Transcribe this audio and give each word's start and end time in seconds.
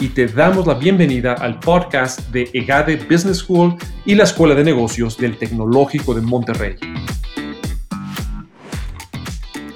y 0.00 0.10
te 0.10 0.26
damos 0.28 0.66
la 0.66 0.74
bienvenida 0.74 1.32
al 1.32 1.58
podcast 1.58 2.30
de 2.30 2.48
EGADE 2.52 2.96
Business 3.10 3.38
School 3.38 3.74
y 4.04 4.14
la 4.14 4.24
Escuela 4.24 4.54
de 4.54 4.62
Negocios 4.62 5.18
del 5.18 5.36
Tecnológico 5.36 6.14
de 6.14 6.20
Monterrey. 6.20 6.76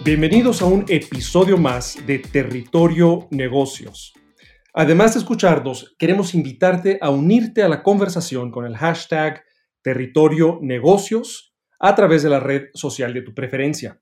Bienvenidos 0.05 0.62
a 0.62 0.66
un 0.66 0.84
episodio 0.88 1.56
más 1.56 1.98
de 2.06 2.20
Territorio 2.20 3.27
Negocios. 3.32 4.12
Además 4.74 5.15
de 5.15 5.20
escucharnos, 5.20 5.96
queremos 5.98 6.34
invitarte 6.34 6.98
a 7.01 7.10
unirte 7.10 7.65
a 7.65 7.68
la 7.68 7.82
conversación 7.82 8.52
con 8.52 8.65
el 8.65 8.77
hashtag 8.77 9.43
Territorio 9.82 10.60
Negocios 10.62 11.52
a 11.80 11.96
través 11.96 12.23
de 12.23 12.30
la 12.30 12.38
red 12.38 12.66
social 12.74 13.12
de 13.12 13.23
tu 13.23 13.34
preferencia. 13.34 14.01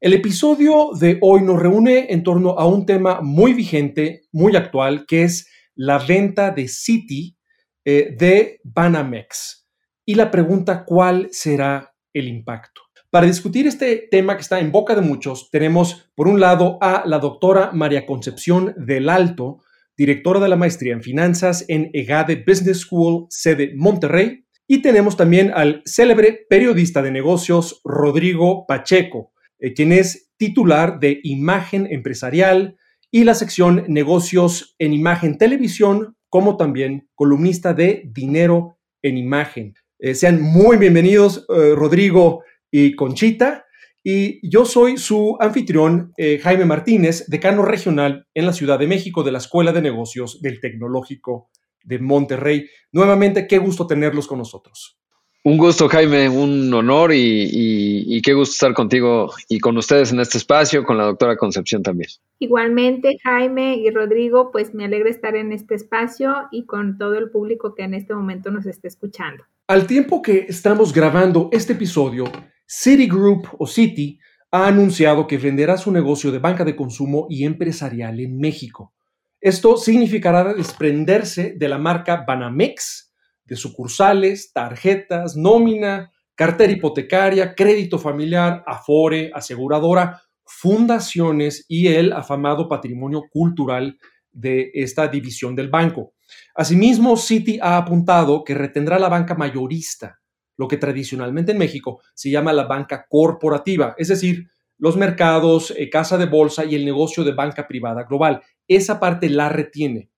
El 0.00 0.12
episodio 0.12 0.90
de 0.98 1.18
hoy 1.22 1.42
nos 1.42 1.58
reúne 1.58 2.08
en 2.10 2.22
torno 2.22 2.50
a 2.58 2.66
un 2.66 2.84
tema 2.84 3.20
muy 3.22 3.54
vigente, 3.54 4.24
muy 4.32 4.54
actual, 4.54 5.06
que 5.06 5.22
es 5.22 5.48
la 5.74 5.98
venta 5.98 6.50
de 6.50 6.68
Citi 6.68 7.36
eh, 7.84 8.14
de 8.18 8.60
Banamex. 8.64 9.68
Y 10.06 10.14
la 10.14 10.30
pregunta, 10.30 10.84
¿cuál 10.84 11.28
será 11.32 11.94
el 12.12 12.28
impacto? 12.28 12.82
Para 13.10 13.26
discutir 13.26 13.66
este 13.66 14.08
tema 14.10 14.34
que 14.34 14.42
está 14.42 14.58
en 14.58 14.72
boca 14.72 14.94
de 14.94 15.00
muchos, 15.00 15.48
tenemos 15.50 16.10
por 16.14 16.26
un 16.26 16.40
lado 16.40 16.78
a 16.80 17.04
la 17.06 17.18
doctora 17.18 17.70
María 17.72 18.06
Concepción 18.06 18.74
del 18.76 19.08
Alto, 19.08 19.60
directora 19.96 20.40
de 20.40 20.48
la 20.48 20.56
maestría 20.56 20.94
en 20.94 21.02
finanzas 21.02 21.64
en 21.68 21.90
EGADE 21.92 22.44
Business 22.46 22.80
School, 22.80 23.26
sede 23.30 23.72
Monterrey, 23.76 24.44
y 24.66 24.82
tenemos 24.82 25.16
también 25.16 25.52
al 25.54 25.82
célebre 25.84 26.46
periodista 26.48 27.02
de 27.02 27.12
negocios 27.12 27.80
Rodrigo 27.84 28.66
Pacheco, 28.66 29.32
eh, 29.58 29.74
quien 29.74 29.92
es 29.92 30.32
titular 30.36 30.98
de 30.98 31.20
Imagen 31.22 31.86
Empresarial 31.90 32.76
y 33.14 33.22
la 33.22 33.34
sección 33.34 33.84
Negocios 33.86 34.74
en 34.80 34.92
Imagen 34.92 35.38
Televisión, 35.38 36.16
como 36.28 36.56
también 36.56 37.08
columnista 37.14 37.72
de 37.72 38.02
Dinero 38.12 38.80
en 39.02 39.16
Imagen. 39.16 39.74
Eh, 40.00 40.16
sean 40.16 40.42
muy 40.42 40.78
bienvenidos, 40.78 41.46
eh, 41.48 41.76
Rodrigo 41.76 42.42
y 42.72 42.96
Conchita. 42.96 43.66
Y 44.02 44.40
yo 44.50 44.64
soy 44.64 44.96
su 44.96 45.36
anfitrión, 45.38 46.12
Jaime 46.42 46.64
Martínez, 46.64 47.26
decano 47.28 47.64
regional 47.64 48.26
en 48.34 48.46
la 48.46 48.52
Ciudad 48.52 48.80
de 48.80 48.88
México 48.88 49.22
de 49.22 49.30
la 49.30 49.38
Escuela 49.38 49.72
de 49.72 49.80
Negocios 49.80 50.42
del 50.42 50.60
Tecnológico 50.60 51.50
de 51.84 52.00
Monterrey. 52.00 52.66
Nuevamente, 52.90 53.46
qué 53.46 53.58
gusto 53.58 53.86
tenerlos 53.86 54.26
con 54.26 54.38
nosotros. 54.38 54.98
Un 55.46 55.58
gusto, 55.58 55.90
Jaime, 55.90 56.30
un 56.30 56.72
honor 56.72 57.10
y, 57.12 58.22
qué 58.22 58.32
gusto 58.32 58.52
estar 58.52 58.72
contigo 58.72 59.30
y 59.46 59.60
con 59.60 59.76
ustedes 59.76 60.10
en 60.10 60.20
este 60.20 60.38
espacio, 60.38 60.84
con 60.84 60.96
la 60.96 61.04
doctora 61.04 61.36
Concepción 61.36 61.82
también. 61.82 62.08
Igualmente, 62.38 63.18
Jaime 63.22 63.76
y 63.76 63.90
Rodrigo, 63.90 64.50
pues 64.50 64.72
me 64.72 64.86
alegra 64.86 65.10
estar 65.10 65.36
en 65.36 65.52
este 65.52 65.74
espacio 65.74 66.34
y 66.50 66.64
con 66.64 66.96
todo 66.96 67.18
el 67.18 67.30
público 67.30 67.74
que 67.74 67.82
en 67.82 67.92
este 67.92 68.14
momento 68.14 68.50
nos 68.50 68.64
esté 68.64 68.88
escuchando. 68.88 69.44
Al 69.66 69.86
tiempo 69.86 70.22
que 70.22 70.46
estamos 70.48 70.94
grabando 70.94 71.50
este 71.52 71.74
episodio, 71.74 72.24
Citigroup 72.66 73.46
o 73.58 73.66
Citi 73.66 74.18
ha 74.50 74.66
anunciado 74.66 75.26
que 75.26 75.36
venderá 75.36 75.76
su 75.76 75.92
negocio 75.92 76.32
de 76.32 76.38
banca 76.38 76.64
de 76.64 76.74
consumo 76.74 77.26
y 77.28 77.44
empresarial 77.44 78.18
en 78.18 78.38
México. 78.38 78.94
Esto 79.42 79.76
significará 79.76 80.54
desprenderse 80.54 81.52
de 81.54 81.68
la 81.68 81.76
marca 81.76 82.24
Banamex, 82.26 83.13
de 83.44 83.56
sucursales, 83.56 84.52
tarjetas, 84.52 85.36
nómina, 85.36 86.12
cartera 86.34 86.72
hipotecaria, 86.72 87.54
crédito 87.54 87.98
familiar, 87.98 88.64
afore, 88.66 89.30
aseguradora, 89.34 90.22
fundaciones 90.44 91.64
y 91.68 91.88
el 91.88 92.12
afamado 92.12 92.68
patrimonio 92.68 93.24
cultural 93.30 93.98
de 94.32 94.70
esta 94.74 95.08
división 95.08 95.54
del 95.54 95.68
banco. 95.68 96.14
Asimismo, 96.54 97.16
Citi 97.16 97.58
ha 97.60 97.76
apuntado 97.76 98.44
que 98.44 98.54
retendrá 98.54 98.98
la 98.98 99.08
banca 99.08 99.34
mayorista, 99.34 100.20
lo 100.56 100.68
que 100.68 100.76
tradicionalmente 100.76 101.52
en 101.52 101.58
México 101.58 102.00
se 102.14 102.30
llama 102.30 102.52
la 102.52 102.64
banca 102.64 103.06
corporativa, 103.08 103.94
es 103.96 104.08
decir, 104.08 104.48
los 104.78 104.96
mercados, 104.96 105.72
eh, 105.76 105.88
casa 105.88 106.18
de 106.18 106.26
bolsa 106.26 106.64
y 106.64 106.74
el 106.74 106.84
negocio 106.84 107.24
de 107.24 107.32
banca 107.32 107.66
privada 107.68 108.04
global. 108.04 108.42
Esa 108.66 108.98
parte 108.98 109.28
la 109.28 109.48
retiene. 109.48 110.10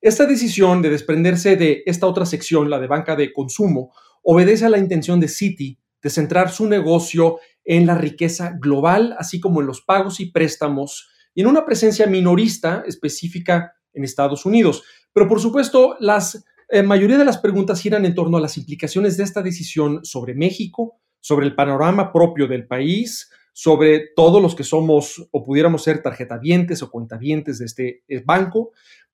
Esta 0.00 0.24
decisión 0.24 0.80
de 0.80 0.88
desprenderse 0.88 1.56
de 1.56 1.82
esta 1.84 2.06
otra 2.06 2.24
sección, 2.24 2.70
la 2.70 2.78
de 2.78 2.86
banca 2.86 3.16
de 3.16 3.32
consumo, 3.32 3.92
obedece 4.22 4.64
a 4.64 4.70
la 4.70 4.78
intención 4.78 5.20
de 5.20 5.28
Citi 5.28 5.78
de 6.02 6.08
centrar 6.08 6.50
su 6.50 6.66
negocio 6.66 7.38
en 7.64 7.86
la 7.86 7.94
riqueza 7.94 8.56
global, 8.58 9.14
así 9.18 9.40
como 9.40 9.60
en 9.60 9.66
los 9.66 9.82
pagos 9.82 10.18
y 10.20 10.30
préstamos, 10.30 11.10
y 11.34 11.42
en 11.42 11.48
una 11.48 11.66
presencia 11.66 12.06
minorista 12.06 12.82
específica 12.86 13.74
en 13.92 14.04
Estados 14.04 14.46
Unidos. 14.46 14.82
Pero 15.12 15.28
por 15.28 15.40
supuesto, 15.40 15.96
la 16.00 16.24
eh, 16.70 16.82
mayoría 16.82 17.18
de 17.18 17.24
las 17.26 17.36
preguntas 17.36 17.80
giran 17.80 18.06
en 18.06 18.14
torno 18.14 18.38
a 18.38 18.40
las 18.40 18.56
implicaciones 18.56 19.18
de 19.18 19.24
esta 19.24 19.42
decisión 19.42 20.04
sobre 20.04 20.34
México, 20.34 20.98
sobre 21.20 21.46
el 21.46 21.54
panorama 21.54 22.10
propio 22.10 22.48
del 22.48 22.66
país, 22.66 23.30
sobre 23.52 24.08
todos 24.14 24.40
los 24.40 24.54
que 24.54 24.64
somos 24.64 25.28
o 25.32 25.44
pudiéramos 25.44 25.82
ser 25.82 26.02
tarjetavientes 26.02 26.82
o 26.82 26.90
cuentavientes 26.90 27.58
de 27.58 27.64
este 27.66 28.04
eh, 28.08 28.22
banco, 28.24 28.72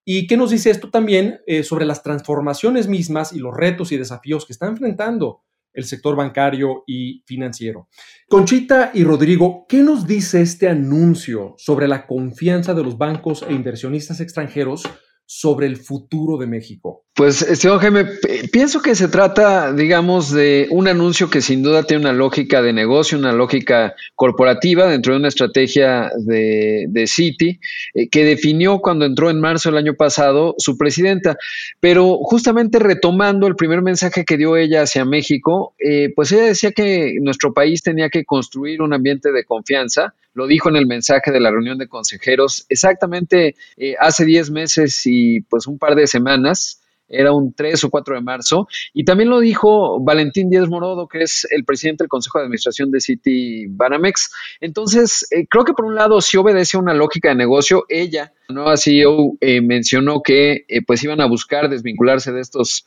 ¿Y 0.08 0.28
qué 0.28 0.36
nos 0.36 0.52
dice 0.52 0.70
esto 0.70 0.88
también 0.88 1.40
eh, 1.48 1.64
sobre 1.64 1.84
las 1.84 2.04
transformaciones 2.04 2.86
mismas 2.86 3.32
y 3.32 3.40
los 3.40 3.52
retos 3.52 3.90
y 3.90 3.96
desafíos 3.96 4.46
que 4.46 4.52
está 4.52 4.68
enfrentando 4.68 5.42
el 5.72 5.84
sector 5.84 6.14
bancario 6.14 6.84
y 6.86 7.24
financiero? 7.26 7.88
Conchita 8.28 8.92
y 8.94 9.02
Rodrigo, 9.02 9.66
¿qué 9.68 9.78
nos 9.78 10.06
dice 10.06 10.42
este 10.42 10.68
anuncio 10.68 11.56
sobre 11.58 11.88
la 11.88 12.06
confianza 12.06 12.72
de 12.72 12.84
los 12.84 12.96
bancos 12.96 13.44
e 13.48 13.52
inversionistas 13.52 14.20
extranjeros 14.20 14.84
sobre 15.24 15.66
el 15.66 15.76
futuro 15.76 16.38
de 16.38 16.46
México? 16.46 17.05
Pues, 17.16 17.40
estimado 17.40 17.80
Jaime, 17.80 18.04
pienso 18.52 18.82
que 18.82 18.94
se 18.94 19.08
trata, 19.08 19.72
digamos, 19.72 20.30
de 20.30 20.66
un 20.70 20.86
anuncio 20.86 21.30
que 21.30 21.40
sin 21.40 21.62
duda 21.62 21.84
tiene 21.84 22.02
una 22.02 22.12
lógica 22.12 22.60
de 22.60 22.74
negocio, 22.74 23.16
una 23.16 23.32
lógica 23.32 23.94
corporativa 24.14 24.86
dentro 24.86 25.14
de 25.14 25.20
una 25.20 25.28
estrategia 25.28 26.10
de, 26.14 26.84
de 26.90 27.06
Citi 27.06 27.58
eh, 27.94 28.10
que 28.10 28.26
definió 28.26 28.80
cuando 28.80 29.06
entró 29.06 29.30
en 29.30 29.40
marzo 29.40 29.70
del 29.70 29.78
año 29.78 29.94
pasado 29.94 30.56
su 30.58 30.76
presidenta. 30.76 31.38
Pero 31.80 32.18
justamente 32.18 32.80
retomando 32.80 33.46
el 33.46 33.56
primer 33.56 33.80
mensaje 33.80 34.26
que 34.26 34.36
dio 34.36 34.58
ella 34.58 34.82
hacia 34.82 35.06
México, 35.06 35.74
eh, 35.78 36.12
pues 36.14 36.32
ella 36.32 36.44
decía 36.44 36.72
que 36.72 37.14
nuestro 37.22 37.54
país 37.54 37.82
tenía 37.82 38.10
que 38.10 38.26
construir 38.26 38.82
un 38.82 38.92
ambiente 38.92 39.32
de 39.32 39.42
confianza. 39.44 40.12
Lo 40.34 40.46
dijo 40.46 40.68
en 40.68 40.76
el 40.76 40.86
mensaje 40.86 41.30
de 41.30 41.40
la 41.40 41.50
reunión 41.50 41.78
de 41.78 41.88
consejeros 41.88 42.66
exactamente 42.68 43.56
eh, 43.78 43.94
hace 43.98 44.26
10 44.26 44.50
meses 44.50 45.00
y 45.06 45.40
pues 45.40 45.66
un 45.66 45.78
par 45.78 45.94
de 45.94 46.06
semanas 46.06 46.82
era 47.08 47.32
un 47.32 47.52
3 47.52 47.84
o 47.84 47.90
4 47.90 48.16
de 48.16 48.20
marzo, 48.20 48.68
y 48.92 49.04
también 49.04 49.30
lo 49.30 49.40
dijo 49.40 50.00
Valentín 50.00 50.50
Díaz 50.50 50.68
Morodo, 50.68 51.08
que 51.08 51.22
es 51.22 51.46
el 51.50 51.64
presidente 51.64 52.04
del 52.04 52.08
Consejo 52.08 52.38
de 52.38 52.44
Administración 52.44 52.90
de 52.90 53.00
City 53.00 53.66
Banamex. 53.68 54.30
Entonces, 54.60 55.26
eh, 55.30 55.46
creo 55.48 55.64
que 55.64 55.72
por 55.72 55.84
un 55.84 55.94
lado 55.94 56.20
sí 56.20 56.36
obedece 56.36 56.76
una 56.76 56.94
lógica 56.94 57.28
de 57.30 57.36
negocio. 57.36 57.84
Ella, 57.88 58.32
la 58.32 58.35
nueva 58.48 58.76
CEO, 58.76 59.36
eh, 59.40 59.60
mencionó 59.60 60.22
que 60.22 60.64
eh, 60.68 60.82
pues 60.86 61.02
iban 61.02 61.20
a 61.20 61.26
buscar 61.26 61.68
desvincularse 61.68 62.32
de 62.32 62.40
estos 62.40 62.84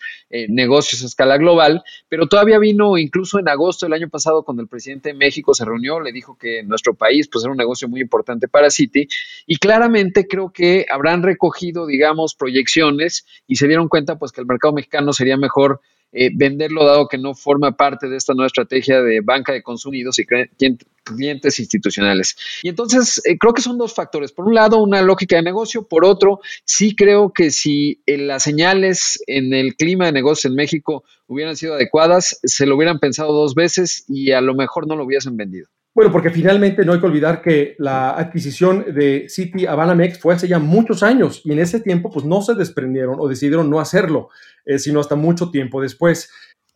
negocios 0.47 1.01
a 1.01 1.07
escala 1.07 1.37
global, 1.37 1.83
pero 2.07 2.27
todavía 2.27 2.59
vino 2.59 2.97
incluso 2.97 3.39
en 3.39 3.49
agosto 3.49 3.85
del 3.85 3.93
año 3.93 4.09
pasado 4.09 4.43
cuando 4.43 4.61
el 4.61 4.69
presidente 4.69 5.09
de 5.09 5.15
México 5.15 5.53
se 5.53 5.65
reunió, 5.65 5.99
le 5.99 6.11
dijo 6.11 6.37
que 6.37 6.61
nuestro 6.63 6.93
país 6.93 7.27
pues 7.27 7.43
era 7.43 7.51
un 7.51 7.57
negocio 7.57 7.87
muy 7.87 8.01
importante 8.01 8.47
para 8.47 8.69
City, 8.69 9.07
y 9.47 9.57
claramente 9.57 10.27
creo 10.27 10.51
que 10.51 10.85
habrán 10.91 11.23
recogido, 11.23 11.87
digamos, 11.87 12.35
proyecciones 12.35 13.25
y 13.47 13.55
se 13.55 13.67
dieron 13.67 13.87
cuenta 13.87 14.19
pues 14.19 14.31
que 14.31 14.41
el 14.41 14.47
mercado 14.47 14.73
mexicano 14.73 15.13
sería 15.13 15.37
mejor 15.37 15.81
eh, 16.11 16.31
venderlo 16.33 16.85
dado 16.85 17.07
que 17.07 17.17
no 17.17 17.35
forma 17.35 17.75
parte 17.77 18.07
de 18.07 18.17
esta 18.17 18.33
nueva 18.33 18.47
estrategia 18.47 19.01
de 19.01 19.21
banca 19.21 19.53
de 19.53 19.61
consumidos 19.61 20.17
y 20.19 20.25
clientes 21.03 21.59
institucionales. 21.59 22.35
Y 22.63 22.69
entonces 22.69 23.21
eh, 23.25 23.37
creo 23.37 23.53
que 23.53 23.61
son 23.61 23.77
dos 23.77 23.93
factores. 23.93 24.31
Por 24.31 24.45
un 24.45 24.55
lado, 24.55 24.81
una 24.81 25.01
lógica 25.01 25.35
de 25.35 25.43
negocio. 25.43 25.87
Por 25.87 26.05
otro, 26.05 26.39
sí 26.65 26.95
creo 26.95 27.31
que 27.31 27.51
si 27.51 28.01
eh, 28.05 28.17
las 28.17 28.43
señales 28.43 29.21
en 29.27 29.53
el 29.53 29.75
clima 29.75 30.05
de 30.05 30.13
negocios 30.13 30.51
en 30.51 30.55
México 30.55 31.03
hubieran 31.27 31.55
sido 31.55 31.75
adecuadas, 31.75 32.39
se 32.43 32.65
lo 32.65 32.75
hubieran 32.75 32.99
pensado 32.99 33.33
dos 33.33 33.53
veces 33.53 34.03
y 34.07 34.31
a 34.31 34.41
lo 34.41 34.55
mejor 34.55 34.87
no 34.87 34.95
lo 34.95 35.05
hubiesen 35.05 35.37
vendido. 35.37 35.67
Bueno, 35.99 36.13
porque 36.13 36.29
finalmente 36.29 36.85
no 36.85 36.93
hay 36.93 37.01
que 37.01 37.07
olvidar 37.07 37.41
que 37.41 37.75
la 37.77 38.11
adquisición 38.11 38.85
de 38.95 39.25
City 39.27 39.65
a 39.65 39.75
Banamex 39.75 40.17
fue 40.17 40.33
hace 40.33 40.47
ya 40.47 40.57
muchos 40.57 41.03
años 41.03 41.41
y 41.43 41.51
en 41.51 41.59
ese 41.59 41.81
tiempo 41.81 42.09
pues 42.09 42.23
no 42.25 42.41
se 42.41 42.55
desprendieron 42.55 43.17
o 43.19 43.27
decidieron 43.27 43.69
no 43.69 43.81
hacerlo, 43.81 44.29
eh, 44.63 44.79
sino 44.79 45.01
hasta 45.01 45.15
mucho 45.15 45.51
tiempo 45.51 45.81
después. 45.81 46.31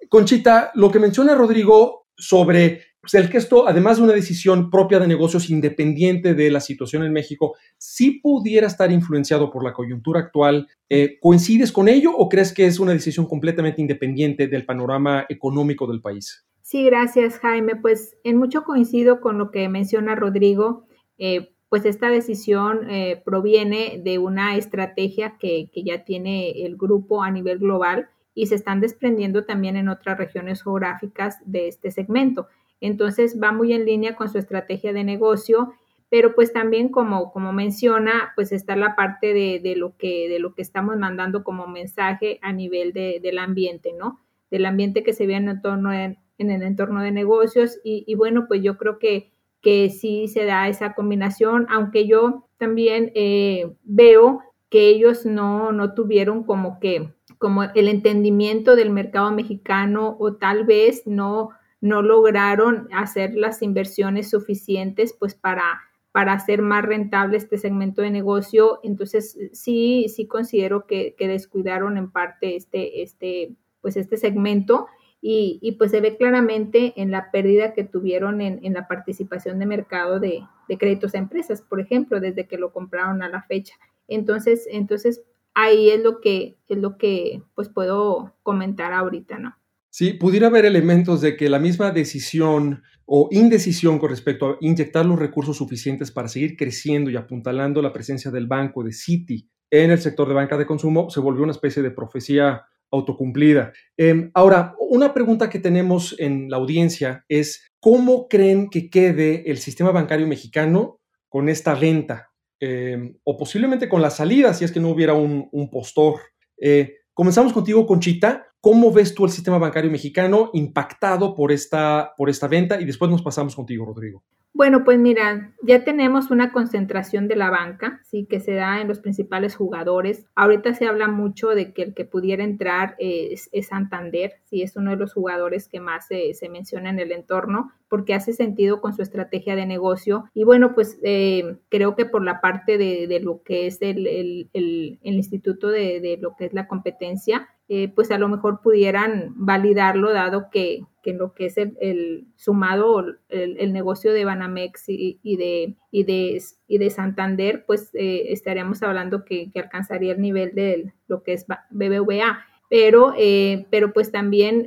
Conchita, 0.09 0.71
lo 0.75 0.91
que 0.91 0.99
menciona 0.99 1.35
Rodrigo 1.35 2.09
sobre 2.17 2.81
pues, 2.99 3.13
el 3.13 3.29
que 3.29 3.37
esto, 3.37 3.65
además 3.65 3.95
de 3.95 4.03
una 4.03 4.11
decisión 4.11 4.69
propia 4.69 4.99
de 4.99 5.07
negocios 5.07 5.49
independiente 5.49 6.33
de 6.33 6.51
la 6.51 6.59
situación 6.59 7.05
en 7.05 7.13
México, 7.13 7.55
sí 7.77 8.19
pudiera 8.21 8.67
estar 8.67 8.91
influenciado 8.91 9.49
por 9.49 9.63
la 9.63 9.71
coyuntura 9.71 10.19
actual, 10.19 10.67
eh, 10.89 11.17
¿coincides 11.21 11.71
con 11.71 11.87
ello 11.87 12.11
o 12.13 12.27
crees 12.27 12.51
que 12.51 12.65
es 12.65 12.77
una 12.77 12.91
decisión 12.91 13.25
completamente 13.25 13.79
independiente 13.79 14.49
del 14.49 14.65
panorama 14.65 15.25
económico 15.29 15.87
del 15.87 16.01
país? 16.01 16.45
Sí, 16.73 16.85
gracias 16.85 17.37
Jaime. 17.37 17.75
Pues 17.75 18.17
en 18.23 18.37
mucho 18.37 18.63
coincido 18.63 19.21
con 19.21 19.37
lo 19.37 19.51
que 19.51 19.69
menciona 19.69 20.15
Rodrigo. 20.15 20.87
Eh, 21.19 21.53
pues 21.69 21.85
esta 21.85 22.09
decisión 22.09 22.89
eh, 22.89 23.21
proviene 23.23 24.01
de 24.03 24.17
una 24.17 24.57
estrategia 24.57 25.37
que, 25.37 25.69
que, 25.71 25.83
ya 25.83 26.03
tiene 26.03 26.65
el 26.65 26.75
grupo 26.75 27.21
a 27.21 27.29
nivel 27.29 27.59
global 27.59 28.09
y 28.33 28.47
se 28.47 28.55
están 28.55 28.81
desprendiendo 28.81 29.45
también 29.45 29.75
en 29.75 29.87
otras 29.87 30.17
regiones 30.17 30.63
geográficas 30.63 31.37
de 31.45 31.67
este 31.67 31.91
segmento. 31.91 32.47
Entonces 32.81 33.39
va 33.39 33.51
muy 33.51 33.71
en 33.73 33.85
línea 33.85 34.15
con 34.15 34.29
su 34.29 34.39
estrategia 34.39 34.93
de 34.93 35.03
negocio, 35.03 35.73
pero 36.09 36.33
pues 36.33 36.53
también 36.53 36.89
como, 36.89 37.31
como 37.31 37.53
menciona, 37.53 38.31
pues 38.35 38.51
está 38.51 38.75
la 38.75 38.95
parte 38.95 39.35
de, 39.35 39.59
de 39.61 39.75
lo 39.75 39.95
que, 39.95 40.27
de 40.27 40.39
lo 40.39 40.55
que 40.55 40.63
estamos 40.63 40.97
mandando 40.97 41.43
como 41.43 41.67
mensaje 41.67 42.39
a 42.41 42.51
nivel 42.51 42.93
de, 42.93 43.19
del 43.21 43.37
ambiente, 43.37 43.93
¿no? 43.93 44.21
Del 44.49 44.65
ambiente 44.65 45.03
que 45.03 45.13
se 45.13 45.27
ve 45.27 45.35
en 45.35 45.61
torno 45.61 45.93
en, 45.93 46.17
en 46.37 46.51
el 46.51 46.63
entorno 46.63 47.01
de 47.01 47.11
negocios 47.11 47.79
y, 47.83 48.13
bueno, 48.15 48.45
pues 48.47 48.61
yo 48.61 48.77
creo 48.77 48.99
que, 48.99 49.31
que 49.61 49.89
sí 49.89 50.27
se 50.27 50.45
da 50.45 50.67
esa 50.67 50.93
combinación, 50.93 51.67
aunque 51.69 52.07
yo 52.07 52.47
también 52.57 53.11
eh, 53.15 53.75
veo 53.83 54.41
que 54.69 54.87
ellos 54.87 55.25
no, 55.25 55.71
no 55.71 55.93
tuvieron 55.93 56.43
como 56.43 56.79
que 56.79 57.13
como 57.43 57.63
el 57.63 57.89
entendimiento 57.89 58.77
del 58.77 58.89
mercado 58.89 59.29
mexicano 59.33 60.15
o 60.17 60.35
tal 60.35 60.65
vez 60.65 61.03
no, 61.05 61.49
no 61.81 62.01
lograron 62.01 62.87
hacer 62.93 63.35
las 63.35 63.61
inversiones 63.61 64.29
suficientes 64.29 65.13
pues 65.19 65.35
para, 65.35 65.81
para 66.13 66.31
hacer 66.31 66.61
más 66.61 66.85
rentable 66.85 67.35
este 67.35 67.57
segmento 67.57 68.01
de 68.01 68.11
negocio. 68.11 68.79
Entonces 68.81 69.37
sí, 69.51 70.05
sí 70.07 70.25
considero 70.25 70.87
que, 70.87 71.15
que 71.17 71.27
descuidaron 71.27 71.97
en 71.97 72.11
parte 72.11 72.55
este, 72.55 73.01
este, 73.01 73.53
pues 73.81 73.97
este 73.97 74.15
segmento 74.15 74.87
y, 75.25 75.71
pues 75.77 75.91
se 75.91 76.01
ve 76.01 76.17
claramente 76.17 76.93
en 76.97 77.09
la 77.09 77.31
pérdida 77.31 77.73
que 77.73 77.85
tuvieron 77.85 78.41
en, 78.41 78.73
la 78.73 78.89
participación 78.89 79.57
de 79.57 79.65
mercado 79.65 80.19
de, 80.19 80.43
créditos 80.77 81.15
a 81.15 81.19
empresas, 81.19 81.61
por 81.61 81.79
ejemplo, 81.79 82.19
desde 82.19 82.45
que 82.45 82.57
lo 82.57 82.73
compraron 82.73 83.23
a 83.23 83.29
la 83.29 83.41
fecha. 83.43 83.73
Entonces, 84.09 84.67
entonces 84.69 85.21
ahí 85.53 85.89
es 85.91 86.03
lo 86.03 86.19
que 86.19 86.57
es 86.67 86.77
lo 86.77 86.97
que 86.97 87.41
pues 87.55 87.69
puedo 87.69 88.35
comentar 88.43 88.91
ahorita, 88.91 89.39
¿no? 89.39 89.55
Sí, 89.89 90.11
pudiera 90.13 90.47
haber 90.47 90.65
elementos 90.65 91.21
de 91.21 91.37
que 91.37 91.47
la 91.47 91.59
misma 91.59 91.91
decisión 91.91 92.83
o 93.05 93.29
indecisión 93.31 93.99
con 93.99 94.09
respecto 94.09 94.49
a 94.49 94.57
inyectar 94.59 95.05
los 95.05 95.19
recursos 95.19 95.55
suficientes 95.55 96.11
para 96.11 96.27
seguir 96.27 96.57
creciendo 96.57 97.09
y 97.09 97.15
apuntalando 97.15 97.81
la 97.81 97.93
presencia 97.93 98.29
del 98.29 98.47
banco 98.47 98.83
de 98.83 98.91
Citi 98.91 99.49
en 99.71 99.89
el 99.89 99.99
sector 99.99 100.27
de 100.27 100.35
banca 100.35 100.57
de 100.57 100.67
consumo 100.67 101.09
se 101.09 101.19
volvió 101.19 101.43
una 101.43 101.51
especie 101.51 101.81
de 101.81 101.89
profecía 101.89 102.67
autocumplida. 102.93 103.73
Em, 103.97 104.31
ahora, 104.33 104.75
una 104.79 105.13
pregunta 105.13 105.49
que 105.49 105.59
tenemos 105.59 106.15
en 106.19 106.49
la 106.49 106.57
audiencia 106.57 107.25
es, 107.27 107.71
¿cómo 107.79 108.27
creen 108.27 108.69
que 108.69 108.89
quede 108.89 109.49
el 109.49 109.57
sistema 109.57 109.91
bancario 109.91 110.27
mexicano 110.27 110.99
con 111.27 111.49
esta 111.49 111.73
venta? 111.73 112.29
Em, 112.59 113.17
o 113.23 113.35
posiblemente 113.35 113.89
con 113.89 114.01
la 114.01 114.09
salida, 114.09 114.53
si 114.53 114.63
es 114.63 114.71
que 114.71 114.79
no 114.79 114.89
hubiera 114.89 115.13
un, 115.13 115.49
un 115.51 115.69
postor. 115.69 116.19
Eh, 116.57 116.97
comenzamos 117.13 117.51
contigo, 117.51 117.85
Conchita. 117.85 118.47
¿Cómo 118.61 118.93
ves 118.93 119.13
tú 119.13 119.25
el 119.25 119.31
sistema 119.31 119.57
bancario 119.57 119.91
mexicano 119.91 120.49
impactado 120.53 121.35
por 121.35 121.51
esta, 121.51 122.13
por 122.15 122.29
esta 122.29 122.47
venta? 122.47 122.79
Y 122.79 122.85
después 122.85 123.11
nos 123.11 123.21
pasamos 123.21 123.55
contigo, 123.55 123.85
Rodrigo. 123.85 124.23
Bueno, 124.55 124.83
pues 124.83 124.99
mira, 124.99 125.51
ya 125.63 125.83
tenemos 125.83 126.29
una 126.29 126.51
concentración 126.51 127.27
de 127.27 127.35
la 127.35 127.49
banca, 127.49 128.01
sí, 128.03 128.27
que 128.29 128.39
se 128.39 128.53
da 128.53 128.81
en 128.81 128.87
los 128.87 128.99
principales 128.99 129.55
jugadores. 129.55 130.27
Ahorita 130.35 130.75
se 130.75 130.85
habla 130.85 131.07
mucho 131.07 131.49
de 131.49 131.73
que 131.73 131.81
el 131.81 131.95
que 131.95 132.05
pudiera 132.05 132.43
entrar 132.43 132.95
es, 132.99 133.49
Santander, 133.67 134.33
sí, 134.45 134.61
es 134.61 134.75
uno 134.75 134.91
de 134.91 134.97
los 134.97 135.11
jugadores 135.11 135.67
que 135.67 135.79
más 135.79 136.05
se, 136.05 136.49
menciona 136.49 136.91
en 136.91 136.99
el 136.99 137.11
entorno, 137.11 137.71
porque 137.93 138.15
hace 138.15 138.33
sentido 138.33 138.81
con 138.81 138.95
su 138.95 139.03
estrategia 139.03 139.55
de 139.55 139.67
negocio. 139.67 140.23
Y 140.33 140.45
bueno, 140.45 140.73
pues 140.73 140.97
eh, 141.03 141.57
creo 141.69 141.95
que 141.95 142.07
por 142.07 142.23
la 142.23 142.41
parte 142.41 142.79
de, 142.79 143.19
lo 143.19 143.43
que 143.43 143.67
es 143.67 143.83
el, 143.83 144.07
el, 144.07 144.97
instituto 145.03 145.67
de, 145.67 146.01
de, 146.01 146.17
lo 146.17 146.35
que 146.35 146.45
es 146.45 146.53
la 146.53 146.67
competencia, 146.67 147.49
eh, 147.69 147.89
pues 147.93 148.09
a 148.09 148.17
lo 148.17 148.29
mejor 148.29 148.61
pudieran 148.63 149.33
validarlo, 149.35 150.11
dado 150.11 150.49
que, 150.51 150.81
que 151.03 151.13
lo 151.13 151.35
que 151.35 151.45
es 151.45 151.57
el, 151.57 152.25
sumado, 152.35 153.05
el, 153.29 153.73
negocio 153.73 154.11
de 154.11 154.25
Banamex 154.25 154.85
y, 154.87 155.19
de, 155.37 155.75
y, 155.91 156.03
de, 156.03 156.41
y 156.67 156.77
de 156.79 156.89
Santander, 156.89 157.63
pues 157.67 157.91
eh, 157.93 158.23
estaríamos 158.29 158.81
hablando 158.81 159.23
que, 159.23 159.51
alcanzaría 159.53 160.13
el 160.13 160.21
nivel 160.21 160.55
de 160.55 160.93
lo 161.05 161.21
que 161.21 161.33
es 161.33 161.45
BBVA. 161.69 162.43
Pero, 162.71 163.13
eh, 163.19 163.67
pero 163.69 163.93
pues 163.93 164.11
también 164.11 164.65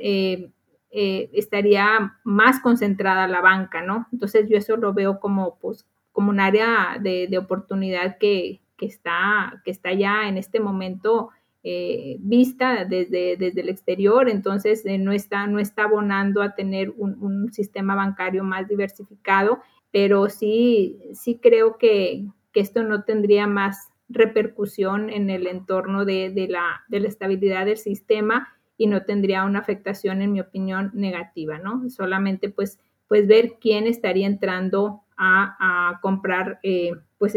estaría 0.91 2.17
más 2.25 2.61
concentrada 2.61 3.27
la 3.27 3.41
banca, 3.41 3.83
¿no? 3.83 4.07
Entonces 4.13 4.49
yo 4.49 4.57
eso 4.57 4.77
lo 4.77 4.95
veo 4.95 5.21
como, 5.21 5.59
pues, 5.59 5.87
como 6.13 6.31
un 6.31 6.41
área 6.41 6.99
de, 7.01 7.27
de 7.29 7.39
oportunidad 7.39 8.17
que, 8.19 8.63
que, 8.77 8.87
está, 8.87 9.61
que 9.65 9.71
está 9.71 9.93
ya 9.93 10.29
en 10.29 10.37
este 10.39 10.61
momento 10.61 11.31
eh, 11.69 12.19
vista 12.21 12.85
desde, 12.85 13.37
desde 13.37 13.61
el 13.61 13.69
exterior, 13.69 14.29
entonces 14.29 14.87
eh, 14.87 14.99
no, 14.99 15.11
está, 15.11 15.49
no 15.49 15.59
está 15.59 15.83
abonando 15.83 16.41
a 16.41 16.55
tener 16.55 16.91
un, 16.97 17.53
sistema 17.53 17.97
bancario 17.97 18.45
más 18.45 18.69
diversificado, 18.69 19.59
pero 19.91 20.29
sí, 20.29 20.97
sí 21.13 21.41
creo 21.43 21.77
que, 21.77 22.27
esto 22.55 22.85
no 22.85 23.03
tendría 23.03 23.47
más 23.47 23.91
repercusión 24.09 25.11
en 25.11 25.29
el 25.29 25.47
entorno 25.47 26.07
de, 26.07 26.47
la, 26.49 26.85
de 26.89 27.01
la 27.01 27.09
estabilidad 27.09 27.67
del 27.67 27.77
sistema 27.77 28.56
y 28.79 28.87
no 28.87 29.05
tendría 29.05 29.45
una 29.45 29.61
afectación, 29.61 30.23
en 30.23 30.33
mi 30.33 30.41
opinión, 30.41 30.91
negativa, 30.95 31.59
¿no? 31.59 31.89
Solamente 31.89 32.49
pues, 32.49 32.79
pues 33.09 33.27
ver 33.27 33.55
quién 33.61 33.87
estaría 33.87 34.27
entrando 34.27 35.03
a, 35.17 35.99
comprar 36.03 36.61
eh, 36.63 36.91
pues 37.19 37.35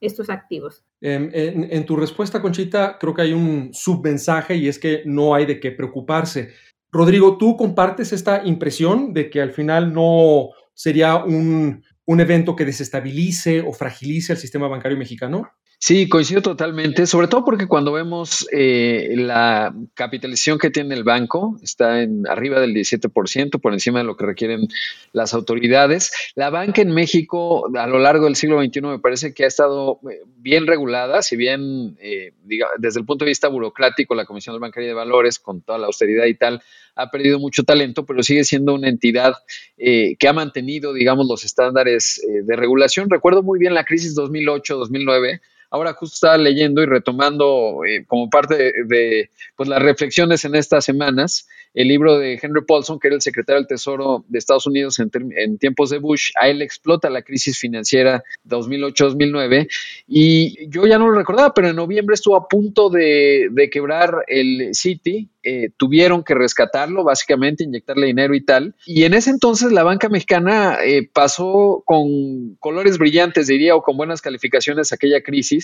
estos 0.00 0.30
activos. 0.30 0.84
Em, 1.02 1.30
en, 1.32 1.84
tu 1.84 1.96
respuesta, 1.96 2.40
Conchita, 2.40 2.96
creo 2.98 3.14
que 3.14 3.22
hay 3.22 3.32
un 3.32 3.70
submensaje 3.72 4.56
y 4.56 4.68
es 4.68 4.78
que 4.78 5.02
no 5.04 5.34
hay 5.34 5.44
de 5.44 5.60
qué 5.60 5.70
preocuparse. 5.70 6.50
Rodrigo, 6.90 7.36
¿tú 7.36 7.56
compartes 7.56 8.12
esta 8.12 8.42
impresión 8.44 9.12
de 9.12 9.30
que 9.30 9.40
al 9.40 9.52
final 9.52 9.92
no 9.92 10.48
sería 10.72 11.22
un, 11.24 11.84
un 12.06 12.20
evento 12.20 12.56
que 12.56 12.64
desestabilice 12.64 13.60
o 13.60 13.72
fragilice 13.72 14.32
el 14.32 14.38
sistema 14.38 14.66
bancario 14.66 14.98
mexicano? 14.98 15.50
Sí, 15.82 16.10
coincido 16.10 16.42
totalmente, 16.42 17.06
sobre 17.06 17.26
todo 17.26 17.42
porque 17.42 17.66
cuando 17.66 17.90
vemos 17.90 18.46
eh, 18.52 19.14
la 19.16 19.74
capitalización 19.94 20.58
que 20.58 20.68
tiene 20.68 20.94
el 20.94 21.04
banco, 21.04 21.58
está 21.62 22.02
en 22.02 22.28
arriba 22.28 22.60
del 22.60 22.74
17%, 22.74 23.58
por 23.62 23.72
encima 23.72 24.00
de 24.00 24.04
lo 24.04 24.14
que 24.14 24.26
requieren 24.26 24.68
las 25.14 25.32
autoridades. 25.32 26.12
La 26.34 26.50
banca 26.50 26.82
en 26.82 26.90
México 26.90 27.66
a 27.74 27.86
lo 27.86 27.98
largo 27.98 28.26
del 28.26 28.36
siglo 28.36 28.62
XXI 28.62 28.82
me 28.82 28.98
parece 28.98 29.32
que 29.32 29.44
ha 29.44 29.46
estado 29.46 30.00
eh, 30.10 30.20
bien 30.36 30.66
regulada, 30.66 31.22
si 31.22 31.36
bien 31.36 31.96
eh, 31.98 32.34
desde 32.76 33.00
el 33.00 33.06
punto 33.06 33.24
de 33.24 33.30
vista 33.30 33.48
burocrático, 33.48 34.14
la 34.14 34.26
Comisión 34.26 34.60
Bancaria 34.60 34.90
de 34.90 34.94
Valores, 34.94 35.38
con 35.38 35.62
toda 35.62 35.78
la 35.78 35.86
austeridad 35.86 36.26
y 36.26 36.34
tal, 36.34 36.62
ha 36.94 37.10
perdido 37.10 37.38
mucho 37.38 37.64
talento, 37.64 38.04
pero 38.04 38.22
sigue 38.22 38.44
siendo 38.44 38.74
una 38.74 38.90
entidad 38.90 39.32
que 39.78 40.28
ha 40.28 40.32
mantenido, 40.34 40.92
digamos, 40.92 41.26
los 41.26 41.44
estándares 41.44 42.20
de 42.44 42.56
regulación. 42.56 43.08
Recuerdo 43.08 43.42
muy 43.42 43.58
bien 43.58 43.72
la 43.72 43.84
crisis 43.84 44.14
2008-2009 44.14 45.40
Ahora 45.70 45.92
justo 45.94 46.14
estaba 46.14 46.36
leyendo 46.36 46.82
y 46.82 46.86
retomando 46.86 47.84
eh, 47.84 48.04
como 48.06 48.28
parte 48.28 48.72
de, 48.86 49.30
pues, 49.56 49.68
las 49.68 49.82
reflexiones 49.82 50.44
en 50.44 50.56
estas 50.56 50.84
semanas 50.84 51.46
el 51.74 51.88
libro 51.88 52.18
de 52.18 52.38
Henry 52.40 52.64
Paulson, 52.66 52.98
que 52.98 53.08
era 53.08 53.14
el 53.14 53.22
secretario 53.22 53.60
del 53.60 53.68
Tesoro 53.68 54.24
de 54.28 54.38
Estados 54.38 54.66
Unidos 54.66 54.98
en, 54.98 55.58
tiempos 55.58 55.90
de 55.90 55.98
Bush. 55.98 56.30
A 56.40 56.48
él 56.48 56.62
explota 56.62 57.10
la 57.10 57.22
crisis 57.22 57.58
financiera 57.58 58.22
2008-2009 58.48 59.68
y 60.08 60.68
yo 60.68 60.86
ya 60.86 60.98
no 60.98 61.08
lo 61.08 61.18
recordaba, 61.18 61.54
pero 61.54 61.68
en 61.68 61.76
noviembre 61.76 62.14
estuvo 62.14 62.36
a 62.36 62.48
punto 62.48 62.90
de, 62.90 63.50
quebrar 63.70 64.24
el 64.26 64.74
Citi 64.74 65.28
eh, 65.42 65.70
tuvieron 65.76 66.22
que 66.22 66.34
rescatarlo, 66.34 67.02
básicamente 67.02 67.64
inyectarle 67.64 68.06
dinero 68.06 68.34
y 68.34 68.44
tal. 68.44 68.74
Y 68.84 69.04
en 69.04 69.14
ese 69.14 69.30
entonces 69.30 69.72
la 69.72 69.84
banca 69.84 70.08
mexicana 70.08 70.78
eh, 70.84 71.08
pasó 71.10 71.82
con 71.86 72.56
colores 72.56 72.98
brillantes, 72.98 73.46
diría, 73.46 73.74
o 73.74 73.82
con 73.82 73.96
buenas 73.96 74.20
calificaciones 74.20 74.92
aquella 74.92 75.22
crisis, 75.22 75.59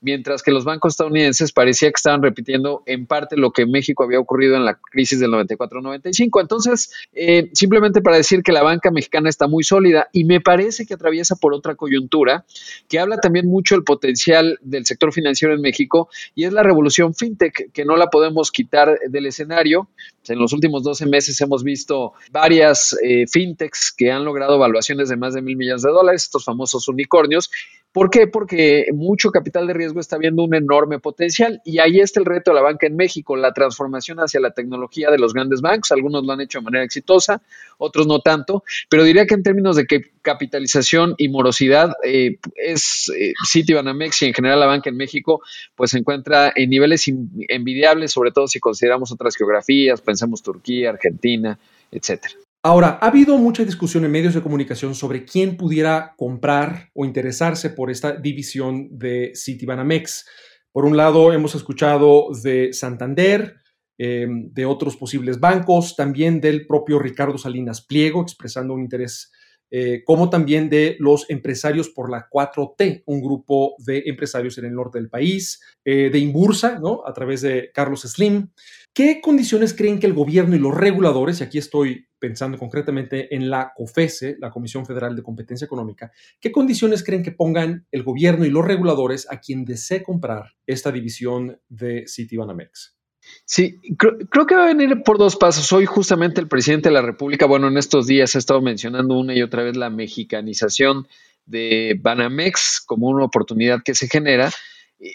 mientras 0.00 0.42
que 0.42 0.50
los 0.50 0.64
bancos 0.64 0.92
estadounidenses 0.92 1.52
parecía 1.52 1.88
que 1.88 1.96
estaban 1.96 2.22
repitiendo 2.22 2.82
en 2.86 3.06
parte 3.06 3.36
lo 3.36 3.50
que 3.52 3.62
en 3.62 3.70
México 3.70 4.04
había 4.04 4.18
ocurrido 4.18 4.56
en 4.56 4.64
la 4.64 4.74
crisis 4.74 5.20
del 5.20 5.30
94-95. 5.30 6.40
Entonces, 6.40 6.92
eh, 7.12 7.50
simplemente 7.52 8.00
para 8.00 8.16
decir 8.16 8.42
que 8.42 8.52
la 8.52 8.62
banca 8.62 8.90
mexicana 8.90 9.28
está 9.28 9.46
muy 9.46 9.64
sólida 9.64 10.08
y 10.12 10.24
me 10.24 10.40
parece 10.40 10.86
que 10.86 10.94
atraviesa 10.94 11.36
por 11.36 11.54
otra 11.54 11.74
coyuntura 11.74 12.44
que 12.88 12.98
habla 12.98 13.18
también 13.18 13.46
mucho 13.46 13.74
del 13.74 13.84
potencial 13.84 14.58
del 14.62 14.86
sector 14.86 15.12
financiero 15.12 15.54
en 15.54 15.60
México 15.60 16.08
y 16.34 16.44
es 16.44 16.52
la 16.52 16.62
revolución 16.62 17.14
fintech, 17.14 17.72
que 17.72 17.84
no 17.84 17.96
la 17.96 18.08
podemos 18.08 18.50
quitar 18.50 18.98
del 19.08 19.26
escenario. 19.26 19.88
En 20.28 20.38
los 20.38 20.52
últimos 20.52 20.82
12 20.82 21.06
meses 21.06 21.40
hemos 21.40 21.64
visto 21.64 22.12
varias 22.30 22.96
eh, 23.02 23.26
fintechs 23.26 23.92
que 23.96 24.12
han 24.12 24.24
logrado 24.24 24.56
evaluaciones 24.56 25.08
de 25.08 25.16
más 25.16 25.34
de 25.34 25.42
mil 25.42 25.56
millones 25.56 25.82
de 25.82 25.90
dólares, 25.90 26.24
estos 26.24 26.44
famosos 26.44 26.88
unicornios, 26.88 27.50
¿Por 27.92 28.08
qué? 28.08 28.28
Porque 28.28 28.86
mucho 28.94 29.30
capital 29.30 29.66
de 29.66 29.74
riesgo 29.74 29.98
está 29.98 30.16
viendo 30.16 30.44
un 30.44 30.54
enorme 30.54 31.00
potencial 31.00 31.60
y 31.64 31.80
ahí 31.80 31.98
está 31.98 32.20
el 32.20 32.26
reto 32.26 32.52
de 32.52 32.54
la 32.54 32.62
banca 32.62 32.86
en 32.86 32.94
México, 32.94 33.34
la 33.36 33.52
transformación 33.52 34.18
hacia 34.18 34.38
la 34.38 34.52
tecnología 34.52 35.10
de 35.10 35.18
los 35.18 35.34
grandes 35.34 35.60
bancos. 35.60 35.90
Algunos 35.90 36.24
lo 36.24 36.32
han 36.32 36.40
hecho 36.40 36.60
de 36.60 36.64
manera 36.66 36.84
exitosa, 36.84 37.42
otros 37.78 38.06
no 38.06 38.20
tanto, 38.20 38.62
pero 38.88 39.02
diría 39.02 39.26
que 39.26 39.34
en 39.34 39.42
términos 39.42 39.74
de 39.74 39.86
capitalización 40.22 41.14
y 41.18 41.28
morosidad, 41.30 41.92
eh, 42.04 42.38
es 42.54 43.10
eh, 43.18 43.32
Citibanamex 43.50 44.22
y 44.22 44.26
en 44.26 44.34
general 44.34 44.60
la 44.60 44.66
banca 44.66 44.88
en 44.90 44.96
México, 44.96 45.42
pues 45.74 45.90
se 45.90 45.98
encuentra 45.98 46.52
en 46.54 46.70
niveles 46.70 47.04
envidiables, 47.48 48.12
sobre 48.12 48.30
todo 48.30 48.46
si 48.46 48.60
consideramos 48.60 49.10
otras 49.10 49.34
geografías, 49.34 50.00
pensemos 50.00 50.42
Turquía, 50.42 50.90
Argentina, 50.90 51.58
etcétera. 51.90 52.34
Ahora, 52.62 52.98
ha 53.00 53.06
habido 53.06 53.38
mucha 53.38 53.64
discusión 53.64 54.04
en 54.04 54.10
medios 54.10 54.34
de 54.34 54.42
comunicación 54.42 54.94
sobre 54.94 55.24
quién 55.24 55.56
pudiera 55.56 56.12
comprar 56.18 56.90
o 56.92 57.06
interesarse 57.06 57.70
por 57.70 57.90
esta 57.90 58.12
división 58.12 58.98
de 58.98 59.32
Citibanamex. 59.34 60.26
Por 60.70 60.84
un 60.84 60.94
lado, 60.94 61.32
hemos 61.32 61.54
escuchado 61.54 62.26
de 62.42 62.74
Santander, 62.74 63.56
em, 63.96 64.52
de 64.52 64.66
otros 64.66 64.98
posibles 64.98 65.40
bancos, 65.40 65.96
también 65.96 66.38
del 66.38 66.66
propio 66.66 66.98
Ricardo 66.98 67.38
Salinas 67.38 67.80
Pliego, 67.86 68.20
expresando 68.20 68.74
un 68.74 68.82
interés, 68.82 69.32
eh, 69.70 70.02
como 70.04 70.28
también 70.28 70.68
de 70.68 70.96
los 70.98 71.30
empresarios 71.30 71.88
por 71.88 72.10
la 72.10 72.28
4T, 72.28 73.02
un 73.06 73.22
grupo 73.22 73.74
de 73.78 74.02
empresarios 74.04 74.58
en 74.58 74.66
el 74.66 74.74
norte 74.74 74.98
del 74.98 75.08
país, 75.08 75.62
eh, 75.82 76.10
de 76.12 76.18
Imbursa, 76.18 76.78
¿no? 76.78 77.00
a 77.06 77.14
través 77.14 77.40
de 77.40 77.70
Carlos 77.72 78.02
Slim. 78.02 78.50
¿Qué 78.92 79.22
condiciones 79.22 79.72
creen 79.72 79.98
que 79.98 80.06
el 80.06 80.12
gobierno 80.12 80.56
y 80.56 80.58
los 80.58 80.76
reguladores, 80.76 81.40
y 81.40 81.44
aquí 81.44 81.56
estoy 81.56 82.09
pensando 82.20 82.58
concretamente 82.58 83.34
en 83.34 83.50
la 83.50 83.72
COFESE, 83.74 84.36
la 84.38 84.50
Comisión 84.50 84.86
Federal 84.86 85.16
de 85.16 85.22
Competencia 85.22 85.64
Económica, 85.64 86.12
qué 86.40 86.52
condiciones 86.52 87.02
creen 87.02 87.22
que 87.22 87.32
pongan 87.32 87.86
el 87.90 88.02
gobierno 88.02 88.44
y 88.44 88.50
los 88.50 88.64
reguladores 88.64 89.26
a 89.30 89.40
quien 89.40 89.64
desee 89.64 90.02
comprar 90.02 90.52
esta 90.66 90.92
división 90.92 91.58
de 91.68 92.04
Citibanamex? 92.06 92.96
Sí, 93.44 93.78
creo, 93.96 94.46
que 94.46 94.54
va 94.54 94.64
a 94.64 94.74
venir 94.74 95.02
por 95.04 95.18
dos 95.18 95.36
pasos. 95.36 95.72
Hoy 95.72 95.86
justamente 95.86 96.40
el 96.40 96.48
presidente 96.48 96.88
de 96.88 96.94
la 96.94 97.02
República, 97.02 97.46
bueno, 97.46 97.68
en 97.68 97.76
estos 97.76 98.06
días 98.06 98.34
ha 98.34 98.38
estado 98.38 98.60
mencionando 98.60 99.18
una 99.18 99.34
y 99.34 99.42
otra 99.42 99.62
vez 99.62 99.76
la 99.76 99.90
mexicanización 99.90 101.06
de 101.44 101.98
Banamex 102.00 102.82
como 102.86 103.08
una 103.08 103.24
oportunidad 103.24 103.82
que 103.84 103.94
se 103.94 104.08
genera 104.08 104.50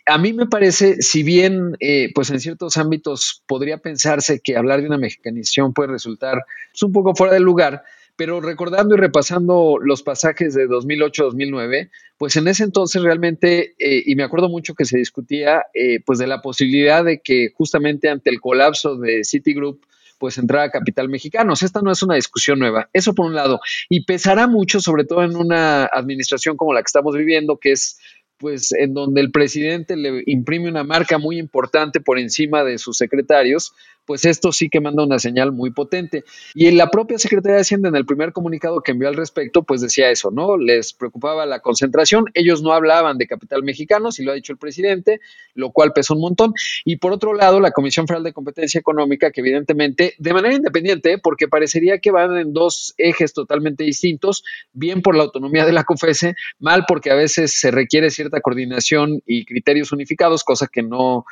a 0.05 0.17
mí 0.17 0.33
me 0.33 0.47
parece, 0.47 1.01
si 1.01 1.23
bien, 1.23 1.75
eh, 1.79 2.11
pues 2.13 2.29
en 2.31 2.39
ciertos 2.39 2.77
ámbitos 2.77 3.43
podría 3.45 3.77
pensarse 3.77 4.39
que 4.39 4.57
hablar 4.57 4.81
de 4.81 4.87
una 4.87 4.97
mexicanización 4.97 5.73
puede 5.73 5.91
resultar 5.91 6.43
pues, 6.71 6.83
un 6.83 6.91
poco 6.91 7.13
fuera 7.15 7.33
de 7.33 7.39
lugar, 7.39 7.83
pero 8.15 8.41
recordando 8.41 8.95
y 8.95 8.97
repasando 8.97 9.77
los 9.79 10.01
pasajes 10.01 10.53
de 10.55 10.67
2008-2009, 10.67 11.89
pues 12.17 12.35
en 12.37 12.47
ese 12.47 12.63
entonces 12.63 13.03
realmente, 13.03 13.75
eh, 13.77 14.03
y 14.05 14.15
me 14.15 14.23
acuerdo 14.23 14.49
mucho 14.49 14.73
que 14.73 14.85
se 14.85 14.97
discutía, 14.97 15.63
eh, 15.73 15.99
pues 16.03 16.17
de 16.17 16.27
la 16.27 16.41
posibilidad 16.41 17.03
de 17.03 17.21
que 17.21 17.49
justamente 17.53 18.09
ante 18.09 18.29
el 18.29 18.41
colapso 18.41 18.95
de 18.95 19.23
Citigroup, 19.23 19.81
pues 20.17 20.37
entrara 20.37 20.71
capital 20.71 21.09
mexicano. 21.09 21.53
esta 21.53 21.81
no 21.81 21.91
es 21.91 22.01
una 22.01 22.15
discusión 22.15 22.57
nueva. 22.57 22.89
Eso 22.93 23.13
por 23.13 23.25
un 23.25 23.35
lado. 23.35 23.59
Y 23.89 24.05
pesará 24.05 24.47
mucho, 24.47 24.79
sobre 24.79 25.03
todo 25.03 25.23
en 25.23 25.35
una 25.35 25.85
administración 25.85 26.55
como 26.55 26.73
la 26.73 26.81
que 26.81 26.87
estamos 26.87 27.15
viviendo, 27.15 27.57
que 27.57 27.73
es 27.73 27.99
pues 28.37 28.71
en 28.73 28.93
donde 28.93 29.21
el 29.21 29.31
presidente 29.31 29.95
le 29.95 30.23
imprime 30.25 30.69
una 30.69 30.83
marca 30.83 31.17
muy 31.17 31.39
importante 31.39 32.01
por 32.01 32.19
encima 32.19 32.63
de 32.63 32.77
sus 32.77 32.97
secretarios, 32.97 33.73
pues 34.05 34.25
esto 34.25 34.51
sí 34.51 34.69
que 34.69 34.79
manda 34.79 35.03
una 35.03 35.19
señal 35.19 35.51
muy 35.51 35.71
potente. 35.71 36.23
Y 36.53 36.67
en 36.67 36.77
la 36.77 36.89
propia 36.89 37.17
Secretaría 37.17 37.55
de 37.55 37.61
Hacienda, 37.61 37.89
en 37.89 37.95
el 37.95 38.05
primer 38.05 38.31
comunicado 38.31 38.81
que 38.81 38.91
envió 38.91 39.07
al 39.07 39.15
respecto, 39.15 39.63
pues 39.63 39.81
decía 39.81 40.09
eso, 40.09 40.31
¿no? 40.31 40.57
Les 40.57 40.93
preocupaba 40.93 41.45
la 41.45 41.59
concentración, 41.59 42.25
ellos 42.33 42.61
no 42.61 42.73
hablaban 42.73 43.17
de 43.17 43.27
capital 43.27 43.63
mexicano, 43.63 44.11
si 44.11 44.23
lo 44.23 44.31
ha 44.31 44.35
dicho 44.35 44.53
el 44.53 44.59
presidente, 44.59 45.19
lo 45.53 45.71
cual 45.71 45.93
pesó 45.93 46.13
un 46.13 46.21
montón. 46.21 46.53
Y 46.83 46.97
por 46.97 47.11
otro 47.11 47.33
lado, 47.33 47.59
la 47.59 47.71
Comisión 47.71 48.07
Federal 48.07 48.23
de 48.23 48.33
Competencia 48.33 48.79
Económica, 48.79 49.31
que 49.31 49.41
evidentemente, 49.41 50.13
de 50.17 50.33
manera 50.33 50.55
independiente, 50.55 51.17
porque 51.17 51.47
parecería 51.47 51.99
que 51.99 52.11
van 52.11 52.37
en 52.37 52.53
dos 52.53 52.93
ejes 52.97 53.33
totalmente 53.33 53.83
distintos, 53.83 54.43
bien 54.73 55.01
por 55.01 55.15
la 55.15 55.23
autonomía 55.23 55.65
de 55.65 55.71
la 55.71 55.83
COFESE, 55.83 56.35
mal 56.59 56.85
porque 56.87 57.11
a 57.11 57.15
veces 57.15 57.53
se 57.53 57.71
requiere 57.71 58.09
cierta 58.09 58.41
coordinación 58.41 59.21
y 59.25 59.45
criterios 59.45 59.91
unificados, 59.91 60.43
cosa 60.43 60.67
que 60.67 60.83
no 60.83 61.25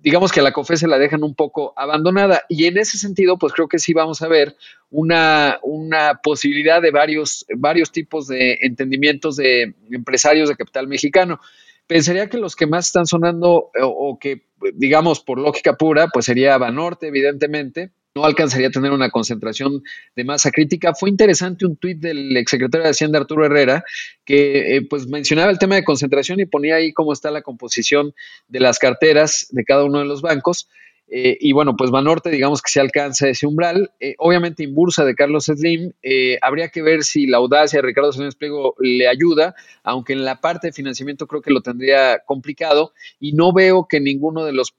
digamos 0.00 0.32
que 0.32 0.40
a 0.40 0.42
la 0.42 0.52
COFE 0.52 0.76
se 0.76 0.88
la 0.88 0.98
dejan 0.98 1.22
un 1.22 1.34
poco 1.34 1.72
abandonada. 1.76 2.42
Y 2.48 2.66
en 2.66 2.78
ese 2.78 2.98
sentido, 2.98 3.38
pues 3.38 3.52
creo 3.52 3.68
que 3.68 3.78
sí 3.78 3.92
vamos 3.92 4.22
a 4.22 4.28
ver 4.28 4.56
una, 4.90 5.58
una 5.62 6.20
posibilidad 6.22 6.82
de 6.82 6.90
varios, 6.90 7.46
varios 7.56 7.92
tipos 7.92 8.26
de 8.26 8.58
entendimientos 8.62 9.36
de 9.36 9.74
empresarios 9.90 10.48
de 10.48 10.56
capital 10.56 10.88
mexicano. 10.88 11.40
Pensaría 11.86 12.28
que 12.28 12.38
los 12.38 12.56
que 12.56 12.66
más 12.66 12.86
están 12.86 13.06
sonando 13.06 13.70
o, 13.80 13.86
o 13.86 14.18
que, 14.18 14.42
digamos, 14.74 15.20
por 15.20 15.38
lógica 15.38 15.76
pura, 15.76 16.08
pues 16.12 16.26
sería 16.26 16.58
Banorte, 16.58 17.08
evidentemente, 17.08 17.92
no 18.14 18.24
alcanzaría 18.24 18.68
a 18.68 18.70
tener 18.70 18.92
una 18.92 19.10
concentración 19.10 19.82
de 20.16 20.24
masa 20.24 20.50
crítica. 20.50 20.94
Fue 20.94 21.10
interesante 21.10 21.66
un 21.66 21.76
tuit 21.76 21.98
del 21.98 22.36
exsecretario 22.36 22.84
de 22.84 22.90
Hacienda 22.90 23.18
Arturo 23.18 23.44
Herrera 23.44 23.84
que 24.24 24.76
eh, 24.76 24.82
pues 24.88 25.06
mencionaba 25.06 25.50
el 25.50 25.58
tema 25.58 25.76
de 25.76 25.84
concentración 25.84 26.40
y 26.40 26.46
ponía 26.46 26.76
ahí 26.76 26.92
cómo 26.92 27.12
está 27.12 27.30
la 27.30 27.42
composición 27.42 28.14
de 28.48 28.60
las 28.60 28.78
carteras 28.78 29.46
de 29.50 29.64
cada 29.64 29.84
uno 29.84 29.98
de 29.98 30.04
los 30.04 30.22
bancos. 30.22 30.68
Eh, 31.10 31.38
y 31.40 31.52
bueno, 31.52 31.74
pues 31.74 31.90
Banorte, 31.90 32.28
digamos 32.28 32.60
que 32.60 32.70
se 32.70 32.80
alcanza 32.80 33.30
ese 33.30 33.46
umbral. 33.46 33.92
Eh, 33.98 34.14
obviamente, 34.18 34.62
Inbursa 34.62 35.06
de 35.06 35.14
Carlos 35.14 35.46
Slim, 35.46 35.92
habría 36.42 36.68
que 36.68 36.82
ver 36.82 37.02
si 37.02 37.26
la 37.26 37.38
audacia 37.38 37.78
de 37.78 37.86
Ricardo 37.86 38.12
Salinas 38.12 38.34
Pliego 38.34 38.74
le 38.78 39.08
ayuda, 39.08 39.54
aunque 39.82 40.12
en 40.12 40.26
la 40.26 40.42
parte 40.42 40.66
de 40.66 40.72
financiamiento 40.74 41.26
creo 41.26 41.40
que 41.40 41.50
lo 41.50 41.62
tendría 41.62 42.18
complicado. 42.26 42.92
Y 43.18 43.32
no 43.32 43.54
veo 43.54 43.86
que 43.88 44.00
ninguno 44.00 44.44
de 44.44 44.52
los 44.52 44.74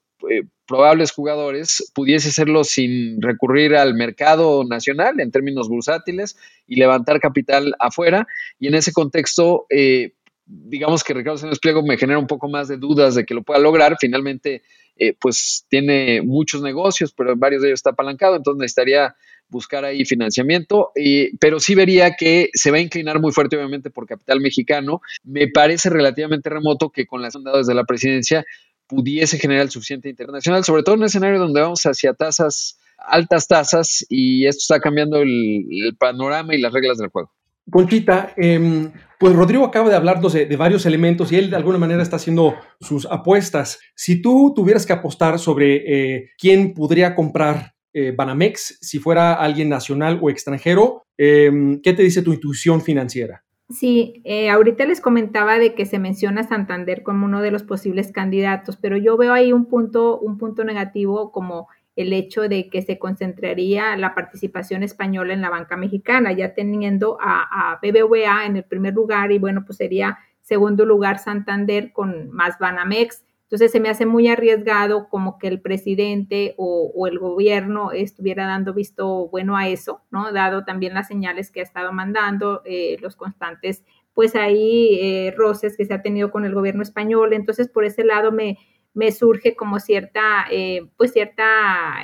probables 0.65 1.11
jugadores 1.11 1.91
pudiese 1.95 2.29
hacerlo 2.29 2.63
sin 2.63 3.21
recurrir 3.21 3.75
al 3.75 3.95
mercado 3.95 4.63
nacional 4.63 5.19
en 5.19 5.31
términos 5.31 5.67
bursátiles 5.67 6.37
y 6.67 6.75
levantar 6.75 7.19
capital 7.19 7.73
afuera. 7.79 8.27
Y 8.59 8.67
en 8.67 8.75
ese 8.75 8.93
contexto, 8.93 9.65
eh, 9.69 10.13
digamos 10.45 11.03
que 11.03 11.13
Ricardo 11.13 11.37
Sánchez 11.37 11.59
Pliego 11.59 11.83
me 11.83 11.97
genera 11.97 12.19
un 12.19 12.27
poco 12.27 12.47
más 12.47 12.67
de 12.67 12.77
dudas 12.77 13.15
de 13.15 13.25
que 13.25 13.33
lo 13.33 13.43
pueda 13.43 13.59
lograr. 13.59 13.97
Finalmente, 13.99 14.61
eh, 14.95 15.15
pues 15.19 15.65
tiene 15.69 16.21
muchos 16.21 16.61
negocios, 16.61 17.13
pero 17.13 17.31
en 17.31 17.39
varios 17.39 17.61
de 17.61 17.69
ellos 17.69 17.79
está 17.79 17.91
apalancado, 17.91 18.35
entonces 18.35 18.59
necesitaría 18.59 19.15
buscar 19.47 19.83
ahí 19.83 20.05
financiamiento, 20.05 20.91
pero 21.39 21.59
sí 21.59 21.73
vería 21.73 22.11
que 22.15 22.49
se 22.53 22.69
va 22.69 22.77
a 22.77 22.81
inclinar 22.81 23.19
muy 23.19 23.31
fuerte, 23.31 23.57
obviamente, 23.57 23.89
por 23.89 24.05
capital 24.05 24.39
mexicano. 24.41 25.01
Me 25.23 25.47
parece 25.47 25.89
relativamente 25.89 26.49
remoto 26.49 26.91
que 26.91 27.07
con 27.07 27.23
las 27.23 27.35
ondas 27.35 27.65
de 27.65 27.73
la 27.73 27.85
presidencia 27.85 28.45
pudiese 28.89 29.37
generar 29.37 29.63
el 29.63 29.69
suficiente 29.69 30.09
internacional, 30.09 30.65
sobre 30.65 30.83
todo 30.83 30.95
en 30.95 31.01
un 31.01 31.05
escenario 31.05 31.39
donde 31.39 31.61
vamos 31.61 31.83
hacia 31.83 32.13
tasas, 32.13 32.79
altas 32.97 33.47
tasas, 33.47 34.05
y 34.09 34.47
esto 34.47 34.59
está 34.61 34.79
cambiando 34.81 35.21
el, 35.21 35.95
panorama 35.97 36.55
y 36.55 36.59
las 36.59 36.73
reglas 36.73 36.97
del 36.97 37.09
juego. 37.09 37.31
Conchita, 37.69 38.33
em, 38.35 38.91
pues 39.19 39.35
Rodrigo 39.35 39.63
acaba 39.63 39.89
de 39.89 39.95
hablarnos 39.95 40.33
de, 40.33 40.57
varios 40.57 40.87
elementos 40.87 41.31
y 41.31 41.35
él 41.35 41.51
de 41.51 41.55
alguna 41.55 41.77
manera 41.77 42.01
está 42.01 42.15
haciendo 42.15 42.55
sus 42.81 43.05
apuestas. 43.05 43.79
Si 43.95 44.23
tú 44.23 44.53
tuvieras 44.55 44.87
que 44.87 44.93
apostar 44.93 45.37
sobre 45.37 45.75
eh, 46.15 46.31
quién 46.39 46.73
podría 46.73 47.13
comprar 47.13 47.75
eh, 47.93 48.11
Banamex, 48.15 48.79
si 48.81 48.97
fuera 48.97 49.35
alguien 49.35 49.69
nacional 49.69 50.19
o 50.21 50.31
extranjero, 50.31 51.03
em, 51.15 51.79
¿qué 51.81 51.93
te 51.93 52.01
dice 52.01 52.23
tu 52.23 52.33
intuición 52.33 52.81
financiera? 52.81 53.43
Sí, 53.69 54.21
eh, 54.25 54.49
ahorita 54.49 54.85
les 54.87 54.99
comentaba 54.99 55.59
de 55.59 55.75
que 55.75 55.85
se 55.85 55.99
menciona 55.99 56.43
Santander 56.43 57.03
como 57.03 57.25
uno 57.25 57.41
de 57.41 57.51
los 57.51 57.61
posibles 57.61 58.11
candidatos, 58.11 58.77
pero 58.77 58.97
yo 58.97 59.15
veo 59.15 59.31
ahí 59.31 59.53
un 59.53 59.65
punto, 59.65 60.17
un 60.19 60.39
punto 60.39 60.63
negativo 60.63 61.31
como 61.31 61.67
el 61.95 62.11
hecho 62.13 62.49
de 62.49 62.69
que 62.69 62.81
se 62.81 62.97
concentraría 62.97 63.95
la 63.95 64.15
participación 64.15 64.81
española 64.81 65.33
en 65.33 65.41
la 65.41 65.51
banca 65.51 65.77
mexicana, 65.77 66.31
ya 66.31 66.55
teniendo 66.55 67.19
a, 67.21 67.73
a 67.73 67.79
BBVA 67.79 68.47
en 68.47 68.57
el 68.57 68.63
primer 68.63 68.95
lugar 68.95 69.31
y 69.31 69.37
bueno, 69.37 69.63
pues 69.65 69.77
sería 69.77 70.17
segundo 70.41 70.83
lugar 70.83 71.19
Santander 71.19 71.91
con 71.93 72.31
más 72.31 72.57
Banamex, 72.57 73.23
Entonces 73.49 73.71
se 73.71 73.79
me 73.79 73.89
hace 73.89 74.05
muy 74.05 74.27
arriesgado 74.27 75.09
como 75.09 75.39
que 75.39 75.47
el 75.47 75.59
presidente 75.59 76.53
o, 76.57 77.07
el 77.07 77.17
gobierno 77.17 77.91
estuviera 77.91 78.45
dando 78.45 78.75
visto 78.75 79.27
bueno 79.29 79.57
a 79.57 79.67
eso, 79.67 80.03
¿no? 80.11 80.31
Dado 80.31 80.65
también 80.65 80.93
las 80.93 81.07
señales 81.07 81.49
que 81.49 81.61
ha 81.61 81.63
estado 81.63 81.91
mandando, 81.91 82.61
eh, 82.63 82.97
los 83.01 83.15
constantes, 83.15 83.83
pues 84.13 84.35
ahí 84.35 84.99
eh, 85.01 85.33
roces 85.35 85.75
que 85.77 85.85
se 85.85 85.95
ha 85.95 86.03
tenido 86.03 86.29
con 86.29 86.45
el 86.45 86.53
gobierno 86.53 86.83
español. 86.83 87.33
Entonces 87.33 87.69
por 87.69 87.85
ese 87.85 88.03
lado 88.03 88.31
me, 88.31 88.59
me 88.93 89.11
surge 89.11 89.55
como 89.55 89.79
cierta, 89.79 90.45
eh, 90.51 90.87
pues 90.95 91.11
cierta, 91.11 91.95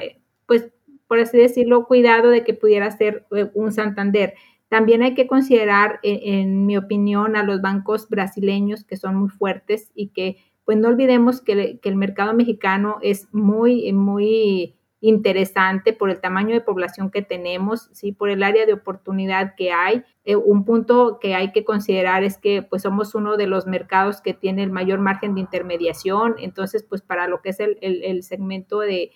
pues 0.48 0.72
por 1.08 1.20
así 1.20 1.38
decirlo, 1.38 1.86
cuidado 1.86 2.32
de 2.32 2.44
que 2.44 2.56
pudiera 2.56 2.90
ser 2.90 3.28
un 3.54 3.72
Santander. 3.72 4.34
También 4.68 5.04
hay 5.04 5.14
que 5.14 5.28
considerar, 5.28 6.00
en 6.02 6.66
mi 6.66 6.76
opinión, 6.76 7.36
a 7.36 7.44
los 7.44 7.62
bancos 7.62 8.10
brasileños 8.10 8.84
que 8.84 8.98
son 8.98 9.16
muy 9.16 9.30
fuertes 9.30 9.92
y 9.94 10.08
que 10.08 10.38
pues 10.66 10.78
no 10.78 10.88
olvidemos 10.88 11.42
que, 11.42 11.80
el 11.82 11.96
mercado 11.96 12.34
mexicano 12.34 12.98
es 13.02 13.28
muy, 13.32 13.94
muy 13.94 14.76
interesante 15.00 15.94
por 15.94 16.10
el 16.10 16.20
tamaño 16.20 16.56
de 16.56 16.62
población 16.62 17.12
que 17.12 17.22
tenemos, 17.22 17.90
sí, 17.94 18.12
por 18.12 18.30
el 18.30 18.42
área 18.42 18.66
de 18.66 18.74
oportunidad 18.74 19.54
que 19.56 19.72
hay. 19.72 20.04
Eh, 20.24 20.36
un 20.36 20.66
punto 20.66 21.20
que 21.20 21.36
hay 21.36 21.52
que 21.52 21.64
considerar 21.64 22.24
es 22.24 22.40
que 22.40 22.64
pues 22.64 22.82
somos 22.82 23.14
uno 23.14 23.38
de 23.38 23.46
los 23.46 23.68
mercados 23.68 24.22
que 24.22 24.34
tiene 24.34 24.64
el 24.64 24.72
mayor 24.72 25.00
margen 25.00 25.36
de 25.36 25.42
intermediación, 25.42 26.36
entonces 26.40 26.84
pues 26.84 27.04
para 27.04 27.28
lo 27.28 27.42
que 27.44 27.50
es 27.50 27.60
el, 27.60 28.24
segmento 28.24 28.80
de, 28.80 29.12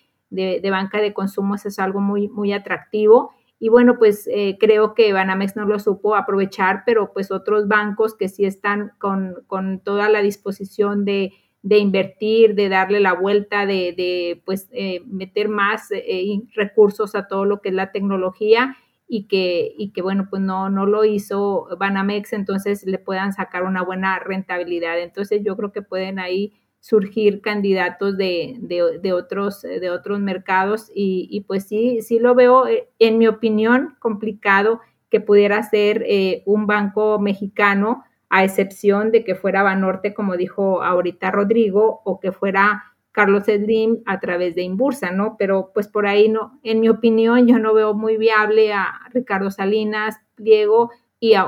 banca 0.70 1.02
de 1.02 1.14
consumo 1.14 1.56
eso 1.56 1.70
es 1.70 1.80
algo 1.80 2.00
muy, 2.00 2.28
muy 2.28 2.54
atractivo. 2.54 3.34
Y 3.60 3.68
bueno, 3.68 3.98
pues 4.00 4.28
eh, 4.32 4.58
creo 4.58 4.94
que 4.94 5.12
Banamex 5.12 5.58
no 5.58 5.66
lo 5.66 5.80
supo 5.80 6.16
aprovechar, 6.16 6.84
pero 6.86 7.12
pues 7.12 7.30
otros 7.30 7.68
bancos 7.68 8.16
que 8.16 8.30
sí 8.30 8.46
están 8.46 8.94
con, 9.00 9.36
con 9.48 9.80
toda 9.82 10.08
la 10.08 10.22
disposición 10.22 11.04
de, 11.04 11.34
de, 11.62 11.78
invertir, 11.78 12.56
de 12.56 12.70
darle 12.70 13.02
la 13.02 13.14
vuelta, 13.14 13.66
de, 13.66 13.94
de 13.98 14.42
pues 14.46 14.70
eh, 14.72 15.02
meter 15.08 15.50
más 15.50 15.92
eh, 15.92 16.40
recursos 16.56 17.16
a 17.16 17.28
todo 17.28 17.44
lo 17.44 17.60
que 17.60 17.70
es 17.70 17.76
la 17.76 17.92
tecnología 17.92 18.78
y 19.10 19.28
que, 19.28 19.74
y 19.78 19.92
que 19.92 20.02
bueno, 20.02 20.28
pues 20.30 20.42
no, 20.42 20.70
no 20.70 20.86
lo 20.86 21.04
hizo 21.04 21.68
Banamex, 21.78 22.32
entonces 22.32 22.86
le 22.86 23.00
puedan 23.00 23.34
sacar 23.34 23.64
una 23.64 23.84
buena 23.84 24.20
rentabilidad. 24.20 25.02
Entonces 25.02 25.42
yo 25.44 25.58
creo 25.58 25.74
que 25.74 25.82
pueden 25.82 26.20
ahí 26.20 26.54
surgir 26.80 27.42
candidatos 27.42 28.18
de, 28.18 28.58
de, 28.62 29.14
otros, 29.14 29.62
de 29.62 29.90
otros 29.90 30.20
mercados 30.20 30.92
y, 30.94 31.44
pues 31.48 31.68
sí, 31.68 32.02
sí 32.02 32.20
lo 32.20 32.36
veo, 32.36 32.68
eh, 32.68 32.90
en 33.00 33.18
mi 33.18 33.28
opinión, 33.28 33.96
complicado 34.00 34.80
que 35.10 35.20
pudiera 35.20 35.62
ser 35.64 36.04
eh, 36.08 36.44
un 36.46 36.68
banco 36.68 37.20
mexicano, 37.20 38.04
a 38.30 38.44
excepción 38.44 39.12
de 39.12 39.24
que 39.24 39.34
fuera 39.34 39.64
Banorte, 39.64 40.14
como 40.14 40.38
dijo 40.38 40.84
ahorita 40.84 41.32
Rodrigo, 41.32 42.02
o 42.06 42.20
que 42.20 42.32
fuera 42.32 42.84
Carlos 43.12 43.46
Slim 43.46 44.04
a 44.06 44.20
través 44.20 44.54
de 44.56 44.62
Inbursa, 44.62 45.12
¿no? 45.12 45.36
Pero 45.38 45.72
pues 45.74 45.88
por 45.88 46.06
ahí 46.06 46.30
no, 46.30 46.60
en 46.64 46.80
mi 46.80 46.90
opinión, 46.90 47.48
yo 47.48 47.58
no 47.58 47.74
veo 47.74 47.96
muy 47.96 48.18
viable 48.18 48.72
a 48.72 49.00
Ricardo 49.12 49.50
Salinas, 49.50 50.18
Diego 50.38 50.92
y 51.20 51.34
a 51.34 51.48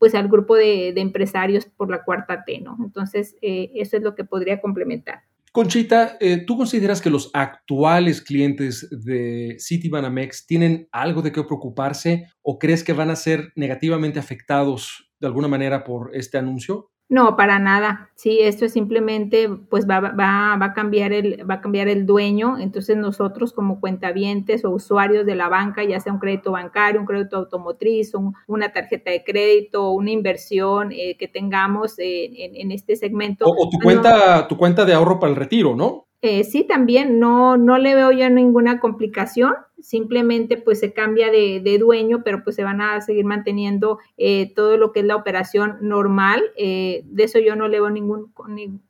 pues 0.00 0.14
al 0.14 0.28
grupo 0.28 0.56
de, 0.56 0.88
empresarios 0.96 1.66
por 1.66 1.90
la 1.90 2.02
cuarta 2.02 2.42
T, 2.44 2.58
¿no? 2.60 2.76
Entonces, 2.82 3.36
eh, 3.42 3.70
eso 3.74 3.98
es 3.98 4.02
lo 4.02 4.14
que 4.14 4.24
podría 4.24 4.60
complementar. 4.60 5.20
Conchita, 5.52 6.16
eh, 6.20 6.38
¿tú 6.46 6.56
consideras 6.56 7.02
que 7.02 7.10
los 7.10 7.30
actuales 7.34 8.22
clientes 8.22 8.88
de 8.90 9.58
Citibanamex 9.60 10.46
tienen 10.46 10.88
algo 10.90 11.20
de 11.20 11.32
qué 11.32 11.44
preocuparse 11.44 12.28
o 12.40 12.58
crees 12.58 12.82
que 12.82 12.94
van 12.94 13.10
a 13.10 13.16
ser 13.16 13.52
negativamente 13.56 14.18
afectados 14.18 15.10
de 15.20 15.26
alguna 15.26 15.48
manera 15.48 15.84
por 15.84 16.12
este 16.14 16.38
anuncio? 16.38 16.89
No, 17.10 17.36
para 17.36 17.58
nada. 17.58 18.08
Sí, 18.14 18.38
esto 18.40 18.64
es 18.64 18.72
simplemente, 18.72 19.48
pues 19.48 19.84
va, 19.84 19.98
va, 19.98 20.56
va, 20.56 20.64
a 20.64 20.72
cambiar 20.74 21.12
el, 21.12 21.44
va 21.48 21.54
a 21.54 21.60
cambiar 21.60 21.88
el 21.88 22.06
dueño. 22.06 22.56
Entonces 22.56 22.96
nosotros 22.96 23.52
como 23.52 23.80
cuentavientes 23.80 24.64
o 24.64 24.70
usuarios 24.70 25.26
de 25.26 25.34
la 25.34 25.48
banca, 25.48 25.82
ya 25.82 25.98
sea 25.98 26.12
un 26.12 26.20
crédito 26.20 26.52
bancario, 26.52 27.00
un 27.00 27.08
crédito 27.08 27.38
automotriz, 27.38 28.12
una 28.46 28.72
tarjeta 28.72 29.10
de 29.10 29.24
crédito, 29.24 29.90
una 29.90 30.12
inversión 30.12 30.92
eh, 30.92 31.16
que 31.18 31.26
tengamos 31.26 31.94
en, 31.98 32.70
este 32.70 32.94
segmento. 32.94 33.44
O, 33.44 33.68
tu 33.68 33.80
cuenta, 33.82 34.46
tu 34.46 34.56
cuenta 34.56 34.84
de 34.84 34.94
ahorro 34.94 35.18
para 35.18 35.32
el 35.32 35.36
retiro, 35.36 35.74
¿no? 35.74 36.06
Eh, 36.22 36.44
sí, 36.44 36.64
también 36.64 37.18
no, 37.18 37.56
no 37.56 37.78
le 37.78 37.94
veo 37.94 38.12
ya 38.12 38.28
ninguna 38.28 38.78
complicación, 38.78 39.54
simplemente 39.80 40.58
pues 40.58 40.78
se 40.80 40.92
cambia 40.92 41.30
de, 41.30 41.78
dueño, 41.78 42.22
pero 42.22 42.44
pues 42.44 42.56
se 42.56 42.64
van 42.64 42.82
a 42.82 43.00
seguir 43.00 43.24
manteniendo 43.24 43.98
eh, 44.18 44.52
todo 44.54 44.76
lo 44.76 44.92
que 44.92 45.00
es 45.00 45.06
la 45.06 45.16
operación 45.16 45.78
normal. 45.80 46.42
Eh, 46.56 47.04
de 47.06 47.24
eso 47.24 47.38
yo 47.38 47.56
no 47.56 47.68
le 47.68 47.80
veo 47.80 47.88
ningún, 47.88 48.34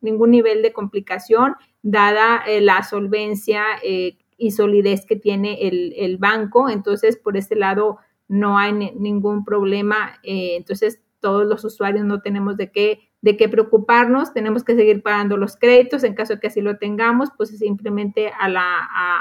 ningún 0.01 0.31
nivel 0.33 0.61
de 0.63 0.73
complicación, 0.73 1.55
dada 1.83 2.43
la 2.61 2.83
solvencia 2.83 3.63
y 3.83 4.51
solidez 4.51 5.07
que 5.07 5.15
tiene 5.15 5.69
el, 5.69 5.95
el, 5.97 6.19
banco. 6.19 6.69
Entonces, 6.69 7.17
por 7.17 7.37
este 7.37 7.55
lado 7.55 7.99
no 8.27 8.59
hay 8.59 8.73
ningún 8.73 9.45
problema. 9.45 10.19
entonces, 10.25 11.01
todos 11.21 11.47
los 11.47 11.65
usuarios 11.65 12.05
no 12.05 12.23
tenemos 12.23 12.57
de 12.57 12.73
qué 12.73 13.10
de 13.23 13.37
qué 13.37 13.49
preocuparnos, 13.49 14.33
tenemos 14.33 14.65
que 14.65 14.75
seguir 14.75 15.03
pagando 15.03 15.37
los 15.37 15.57
créditos, 15.57 16.05
en 16.05 16.15
caso 16.15 16.35
de 16.35 16.41
que 16.41 16.47
así 16.47 16.63
lo 16.63 16.79
tengamos, 16.79 17.29
pues 17.37 17.51
simplemente 17.51 18.33
a 18.39 18.49
la, 18.49 18.65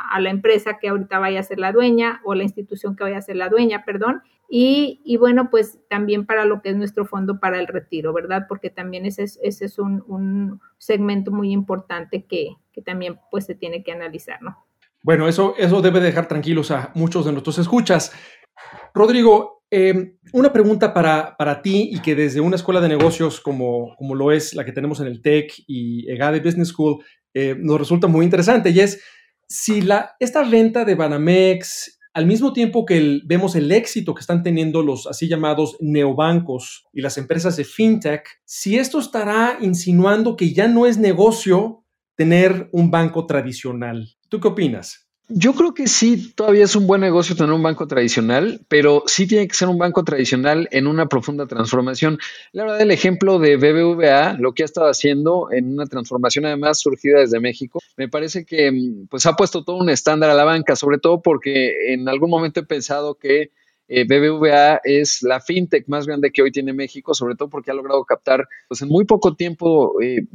a, 0.10 0.20
la 0.22 0.30
empresa 0.30 0.78
que 0.80 0.88
ahorita 0.88 1.20
vaya 1.20 1.42
a 1.42 1.44
ser 1.44 1.60
la 1.60 1.74
dueña 1.74 2.22
o 2.24 2.34
la 2.34 2.44
institución 2.44 2.96
que 2.96 3.04
vaya 3.04 3.18
a 3.18 3.22
ser 3.22 3.36
la 3.36 3.50
dueña, 3.50 3.84
perdón. 3.84 4.22
Y, 4.50 5.02
y 5.04 5.18
bueno, 5.18 5.50
pues 5.50 5.80
también 5.90 6.26
para 6.26 6.46
lo 6.46 6.62
que 6.62 6.70
es 6.70 6.78
nuestro 6.78 7.06
fondo 7.06 7.40
para 7.40 7.60
el 7.60 7.68
retiro, 7.68 8.14
¿verdad? 8.14 8.46
Porque 8.48 8.70
también 8.70 9.06
ese 9.06 9.24
es, 9.24 9.38
ese 9.44 9.66
es 9.66 9.78
un, 9.78 10.04
un 10.08 10.62
segmento 10.78 11.32
muy 11.32 11.52
importante 11.52 12.24
que, 12.24 12.56
que 12.72 12.82
también 12.82 13.20
pues 13.30 13.46
se 13.46 13.54
tiene 13.54 13.84
que 13.84 13.92
analizar, 13.92 14.42
¿no? 14.42 14.66
Bueno, 15.04 15.28
eso, 15.28 15.56
eso 15.58 15.82
debe 15.82 16.00
dejar 16.00 16.28
tranquilos 16.28 16.72
a 16.72 16.92
muchos 16.96 17.26
de 17.26 17.32
nuestros 17.32 17.58
escuchas. 17.58 18.14
Rodrigo, 18.94 19.59
Em, 19.72 20.18
una 20.34 20.52
pregunta 20.52 20.94
para, 20.94 21.36
para, 21.38 21.62
ti 21.62 21.90
y 21.92 22.00
que 22.00 22.16
desde 22.16 22.40
una 22.40 22.56
escuela 22.56 22.82
de 22.82 22.90
negocios 22.90 23.40
como, 23.40 23.96
como 23.98 24.16
lo 24.16 24.32
es 24.32 24.56
la 24.56 24.66
que 24.66 24.72
tenemos 24.72 25.00
en 25.00 25.06
el 25.06 25.22
TEC 25.22 25.54
y 25.68 26.10
EGADE 26.12 26.40
Business 26.40 26.70
School 26.70 27.04
eh, 27.36 27.56
nos 27.56 27.78
resulta 27.78 28.08
muy 28.08 28.26
interesante 28.26 28.72
y 28.72 28.80
es 28.80 29.00
si 29.48 29.82
la, 29.82 30.16
esta 30.20 30.44
venta 30.44 30.86
de 30.86 30.96
Banamex, 30.96 32.00
al 32.14 32.26
mismo 32.26 32.52
tiempo 32.52 32.84
que 32.86 33.20
vemos 33.26 33.56
el 33.56 33.72
éxito 33.72 34.16
que 34.16 34.22
están 34.22 34.42
teniendo 34.42 34.82
los 34.82 35.06
así 35.06 35.28
llamados 35.28 35.78
neobancos 35.80 36.86
y 36.92 37.02
las 37.02 37.20
empresas 37.20 37.56
de 37.56 37.64
fintech, 37.64 38.28
si 38.46 38.78
esto 38.78 39.00
estará 39.00 39.58
insinuando 39.62 40.36
que 40.36 40.52
ya 40.52 40.68
no 40.68 40.88
es 40.88 40.98
negocio 40.98 41.86
tener 42.16 42.70
un 42.72 42.90
banco 42.90 43.28
tradicional. 43.28 44.16
¿Tú 44.30 44.40
qué 44.40 44.48
opinas? 44.48 45.09
Yo 45.32 45.54
creo 45.54 45.76
que 45.76 45.88
sí, 45.88 46.34
todavía 46.34 46.64
es 46.64 46.76
un 46.76 46.88
buen 46.88 47.02
negocio 47.02 47.36
tener 47.36 47.54
un 47.54 47.62
banco 47.62 47.86
tradicional, 47.86 48.62
pero 48.68 49.04
sí 49.06 49.28
tiene 49.28 49.48
que 49.48 49.54
ser 49.54 49.68
un 49.68 49.78
banco 49.78 50.04
tradicional 50.04 50.68
en 50.72 50.88
una 50.88 51.08
profunda 51.08 51.46
transformación. 51.46 52.18
La 52.52 52.64
verdad, 52.64 52.82
el 52.82 52.90
ejemplo 52.90 53.38
de 53.38 53.58
BBVA, 53.58 54.38
lo 54.40 54.54
que 54.54 54.64
ha 54.64 54.66
estado 54.66 54.90
haciendo 54.90 55.50
en 55.52 55.72
una 55.72 55.86
transformación 55.86 56.48
además 56.48 56.80
surgida 56.80 57.20
desde 57.20 57.40
México, 57.40 57.80
me 57.96 58.10
parece 58.10 58.44
que 58.44 58.72
pues 59.08 59.28
ha 59.28 59.36
puesto 59.36 59.64
todo 59.64 59.78
un 59.78 59.92
estándar 59.92 60.32
a 60.32 60.34
la 60.34 60.46
banca, 60.46 60.76
sobre 60.76 60.98
todo 60.98 61.22
porque 61.22 61.94
en 61.94 62.10
algún 62.10 62.32
momento 62.32 62.62
he 62.62 62.66
pensado 62.66 63.14
que 63.14 63.52
eh, 63.90 64.06
BBVA 64.06 64.82
es 64.84 65.24
la 65.24 65.42
fintech 65.42 65.88
más 65.88 66.06
grande 66.06 66.32
que 66.32 66.44
hoy 66.44 66.52
tiene 66.52 66.74
México, 66.74 67.16
sobre 67.16 67.36
todo 67.36 67.50
porque 67.50 67.72
ha 67.72 67.74
logrado 67.74 68.06
captar 68.06 68.48
pues, 68.68 68.84
en 68.84 68.88
muy 68.88 69.06
poco 69.06 69.36
tiempo 69.36 70.00
eh, 70.02 70.28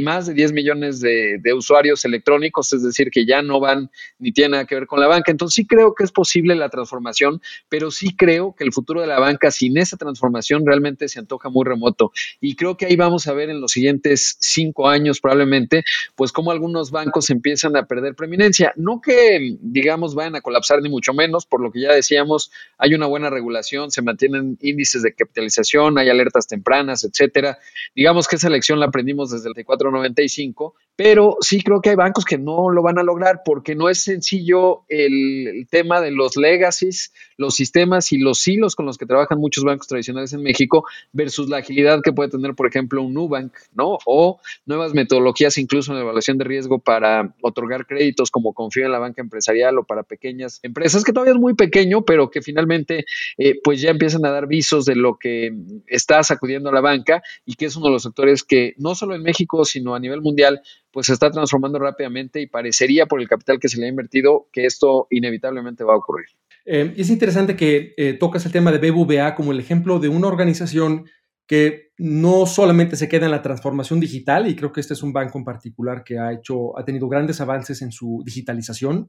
más 0.00 0.26
de 0.26 0.32
10 0.32 0.52
millones 0.52 1.00
de, 1.00 1.38
usuarios 1.54 2.04
electrónicos, 2.04 2.72
es 2.72 2.82
decir, 2.82 3.10
que 3.10 3.26
ya 3.26 3.42
no 3.42 3.60
van 3.60 3.90
ni 4.18 4.32
tienen 4.32 4.52
nada 4.52 4.64
que 4.64 4.74
ver 4.74 4.86
con 4.86 4.98
la 5.00 5.06
banca. 5.06 5.30
Entonces 5.30 5.54
sí 5.54 5.66
creo 5.66 5.94
que 5.94 6.02
es 6.02 6.10
posible 6.10 6.54
la 6.54 6.68
transformación, 6.70 7.40
pero 7.68 7.90
sí 7.90 8.16
creo 8.16 8.54
que 8.56 8.64
el 8.64 8.72
futuro 8.72 9.02
de 9.02 9.06
la 9.06 9.20
banca 9.20 9.50
sin 9.50 9.76
esa 9.76 9.96
transformación 9.96 10.66
realmente 10.66 11.08
se 11.08 11.20
antoja 11.20 11.50
muy 11.50 11.64
remoto. 11.64 12.10
Y 12.40 12.56
creo 12.56 12.76
que 12.76 12.86
ahí 12.86 12.96
vamos 12.96 13.28
a 13.28 13.34
ver 13.34 13.50
en 13.50 13.60
los 13.60 13.72
siguientes 13.72 14.36
cinco 14.40 14.88
años 14.88 15.20
probablemente, 15.20 15.84
pues 16.16 16.32
cómo 16.32 16.50
algunos 16.50 16.90
bancos 16.90 17.30
empiezan 17.30 17.76
a 17.76 17.86
perder 17.86 18.14
preeminencia. 18.14 18.72
No 18.76 19.00
que, 19.00 19.56
digamos, 19.60 20.14
vayan 20.14 20.36
a 20.36 20.40
colapsar 20.40 20.80
ni 20.80 20.88
mucho 20.88 21.12
menos, 21.12 21.46
por 21.46 21.60
lo 21.60 21.70
que 21.70 21.82
ya 21.82 21.92
decíamos, 21.92 22.50
hay 22.78 22.93
una 22.94 23.06
buena 23.06 23.30
regulación, 23.30 23.90
se 23.90 24.02
mantienen 24.02 24.58
índices 24.60 25.02
de 25.02 25.14
capitalización, 25.14 25.98
hay 25.98 26.08
alertas 26.08 26.46
tempranas, 26.46 27.04
etcétera. 27.04 27.58
Digamos 27.94 28.28
que 28.28 28.36
esa 28.36 28.48
lección 28.48 28.80
la 28.80 28.86
aprendimos 28.86 29.30
desde 29.30 29.48
el 29.48 29.64
495, 29.64 30.74
pero 30.96 31.36
sí 31.40 31.62
creo 31.62 31.80
que 31.80 31.90
hay 31.90 31.96
bancos 31.96 32.24
que 32.24 32.38
no 32.38 32.70
lo 32.70 32.82
van 32.82 32.98
a 32.98 33.02
lograr 33.02 33.42
porque 33.44 33.74
no 33.74 33.88
es 33.88 33.98
sencillo 33.98 34.82
el, 34.88 35.66
tema 35.70 36.00
de 36.00 36.10
los 36.10 36.36
legacies, 36.36 37.12
los 37.36 37.54
sistemas 37.54 38.12
y 38.12 38.18
los 38.18 38.46
hilos 38.46 38.76
con 38.76 38.86
los 38.86 38.98
que 38.98 39.06
trabajan 39.06 39.38
muchos 39.38 39.64
bancos 39.64 39.86
tradicionales 39.86 40.32
en 40.32 40.42
México 40.42 40.84
versus 41.12 41.48
la 41.48 41.58
agilidad 41.58 42.00
que 42.02 42.12
puede 42.12 42.30
tener, 42.30 42.54
por 42.54 42.66
ejemplo, 42.66 43.02
un 43.02 43.14
Nubank, 43.14 43.52
¿no? 43.74 43.98
O 44.06 44.40
nuevas 44.66 44.94
metodologías 44.94 45.58
incluso 45.58 45.92
en 45.92 45.98
la 45.98 46.02
evaluación 46.02 46.38
de 46.38 46.44
riesgo 46.44 46.78
para 46.78 47.34
otorgar 47.42 47.86
créditos 47.86 48.30
como 48.30 48.52
confío 48.52 48.84
en 48.86 48.92
la 48.92 48.98
banca 48.98 49.22
empresarial 49.22 49.78
o 49.78 49.84
para 49.84 50.02
pequeñas 50.02 50.60
empresas, 50.62 51.04
que 51.04 51.12
todavía 51.12 51.34
es 51.34 51.40
muy 51.40 51.54
pequeño, 51.54 52.04
pero 52.04 52.30
que 52.30 52.42
finalmente 52.42 53.04
eh, 53.38 53.60
pues 53.62 53.80
ya 53.80 53.90
empiezan 53.90 54.24
a 54.26 54.30
dar 54.30 54.46
visos 54.46 54.84
de 54.84 54.96
lo 54.96 55.18
que 55.18 55.52
está 55.86 56.22
sacudiendo 56.22 56.70
a 56.70 56.72
la 56.72 56.80
banca 56.80 57.22
y 57.44 57.54
que 57.54 57.66
es 57.66 57.76
uno 57.76 57.86
de 57.86 57.92
los 57.92 58.02
sectores 58.02 58.44
que 58.44 58.74
no 58.78 58.94
solo 58.94 59.14
en 59.14 59.22
México, 59.22 59.64
sino 59.64 59.94
a 59.94 60.00
nivel 60.00 60.20
mundial, 60.20 60.60
pues 60.90 61.06
se 61.06 61.12
está 61.12 61.30
transformando 61.30 61.78
rápidamente 61.78 62.40
y 62.40 62.46
parecería 62.46 63.06
por 63.06 63.20
el 63.20 63.28
capital 63.28 63.58
que 63.58 63.68
se 63.68 63.78
le 63.80 63.86
ha 63.86 63.88
invertido 63.88 64.48
que 64.52 64.64
esto 64.64 65.06
inevitablemente 65.10 65.84
va 65.84 65.94
a 65.94 65.96
ocurrir. 65.96 66.26
Eh, 66.64 66.94
y 66.96 67.02
es 67.02 67.10
interesante 67.10 67.56
que 67.56 67.92
eh, 67.96 68.14
tocas 68.14 68.46
el 68.46 68.52
tema 68.52 68.72
de 68.72 68.90
BBVA 68.90 69.34
como 69.34 69.52
el 69.52 69.60
ejemplo 69.60 69.98
de 69.98 70.08
una 70.08 70.28
organización 70.28 71.06
que 71.46 71.92
no 71.98 72.46
solamente 72.46 72.96
se 72.96 73.08
queda 73.08 73.26
en 73.26 73.32
la 73.32 73.42
transformación 73.42 74.00
digital, 74.00 74.48
y 74.48 74.56
creo 74.56 74.72
que 74.72 74.80
este 74.80 74.94
es 74.94 75.02
un 75.02 75.12
banco 75.12 75.38
en 75.38 75.44
particular 75.44 76.02
que 76.02 76.18
ha 76.18 76.32
hecho, 76.32 76.78
ha 76.78 76.84
tenido 76.84 77.08
grandes 77.08 77.40
avances 77.40 77.82
en 77.82 77.92
su 77.92 78.22
digitalización, 78.24 79.08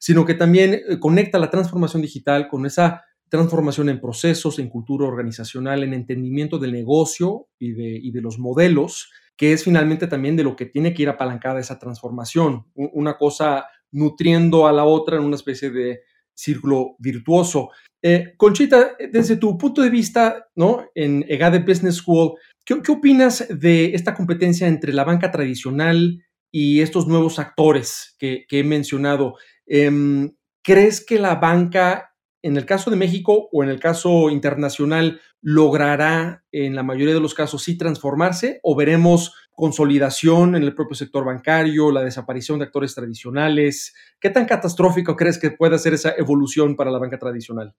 sino 0.00 0.24
que 0.24 0.34
también 0.34 0.74
eh, 0.74 0.98
conecta 0.98 1.38
la 1.38 1.50
transformación 1.50 2.02
digital 2.02 2.48
con 2.48 2.66
esa 2.66 3.04
transformación 3.28 3.88
en 3.88 4.00
procesos, 4.00 4.58
en 4.58 4.68
cultura 4.68 5.06
organizacional, 5.06 5.82
en 5.82 5.94
entendimiento 5.94 6.58
del 6.58 6.72
negocio 6.72 7.48
y 7.58 7.72
de, 7.72 7.98
y 8.02 8.10
de 8.10 8.20
los 8.20 8.38
modelos, 8.38 9.10
que 9.36 9.52
es 9.52 9.64
finalmente 9.64 10.06
también 10.06 10.36
de 10.36 10.44
lo 10.44 10.56
que 10.56 10.66
tiene 10.66 10.94
que 10.94 11.02
ir 11.02 11.08
apalancada 11.08 11.60
esa 11.60 11.78
transformación, 11.78 12.66
una 12.74 13.16
cosa 13.16 13.66
nutriendo 13.90 14.66
a 14.66 14.72
la 14.72 14.84
otra 14.84 15.16
en 15.16 15.24
una 15.24 15.36
especie 15.36 15.70
de 15.70 16.00
círculo 16.36 16.96
virtuoso. 16.98 17.70
Eh, 18.02 18.34
Conchita, 18.36 18.92
desde 19.10 19.36
tu 19.36 19.58
punto 19.58 19.82
de 19.82 19.90
vista, 19.90 20.46
¿no? 20.54 20.84
En 20.94 21.24
EGADE 21.28 21.60
Business 21.60 21.96
School, 21.96 22.34
¿qué, 22.64 22.80
¿qué, 22.82 22.92
opinas 22.92 23.46
de 23.48 23.94
esta 23.94 24.14
competencia 24.14 24.68
entre 24.68 24.92
la 24.92 25.04
banca 25.04 25.32
tradicional 25.32 26.22
y 26.52 26.80
estos 26.80 27.08
nuevos 27.08 27.38
actores 27.38 28.14
que, 28.18 28.46
he 28.48 28.62
mencionado? 28.62 29.34
Eh, 29.66 30.30
¿Crees 30.62 31.04
que 31.04 31.18
la 31.18 31.36
banca, 31.36 32.12
en 32.42 32.56
el 32.56 32.66
caso 32.66 32.90
de 32.90 32.96
México 32.96 33.48
o 33.52 33.62
en 33.62 33.70
el 33.70 33.80
caso 33.80 34.30
internacional, 34.30 35.20
logrará 35.40 36.44
en 36.50 36.74
la 36.74 36.82
mayoría 36.82 37.14
de 37.14 37.20
los 37.20 37.34
casos 37.34 37.62
sí 37.62 37.78
transformarse 37.78 38.58
o 38.64 38.74
veremos 38.74 39.32
consolidación 39.56 40.54
en 40.54 40.62
el 40.62 40.74
propio 40.74 40.94
sector 40.94 41.24
bancario, 41.24 41.90
la 41.90 42.04
desaparición 42.04 42.58
de 42.60 42.66
actores 42.66 42.94
tradicionales? 42.94 43.94
¿Qué 44.20 44.30
tan 44.30 44.44
catastrófico 44.44 45.16
crees 45.16 45.38
que 45.38 45.50
pueda 45.50 45.78
ser 45.78 45.94
esa 45.94 46.14
evolución 46.16 46.76
para 46.76 46.92
la 46.92 46.98
banca 46.98 47.18
tradicional? 47.18 47.74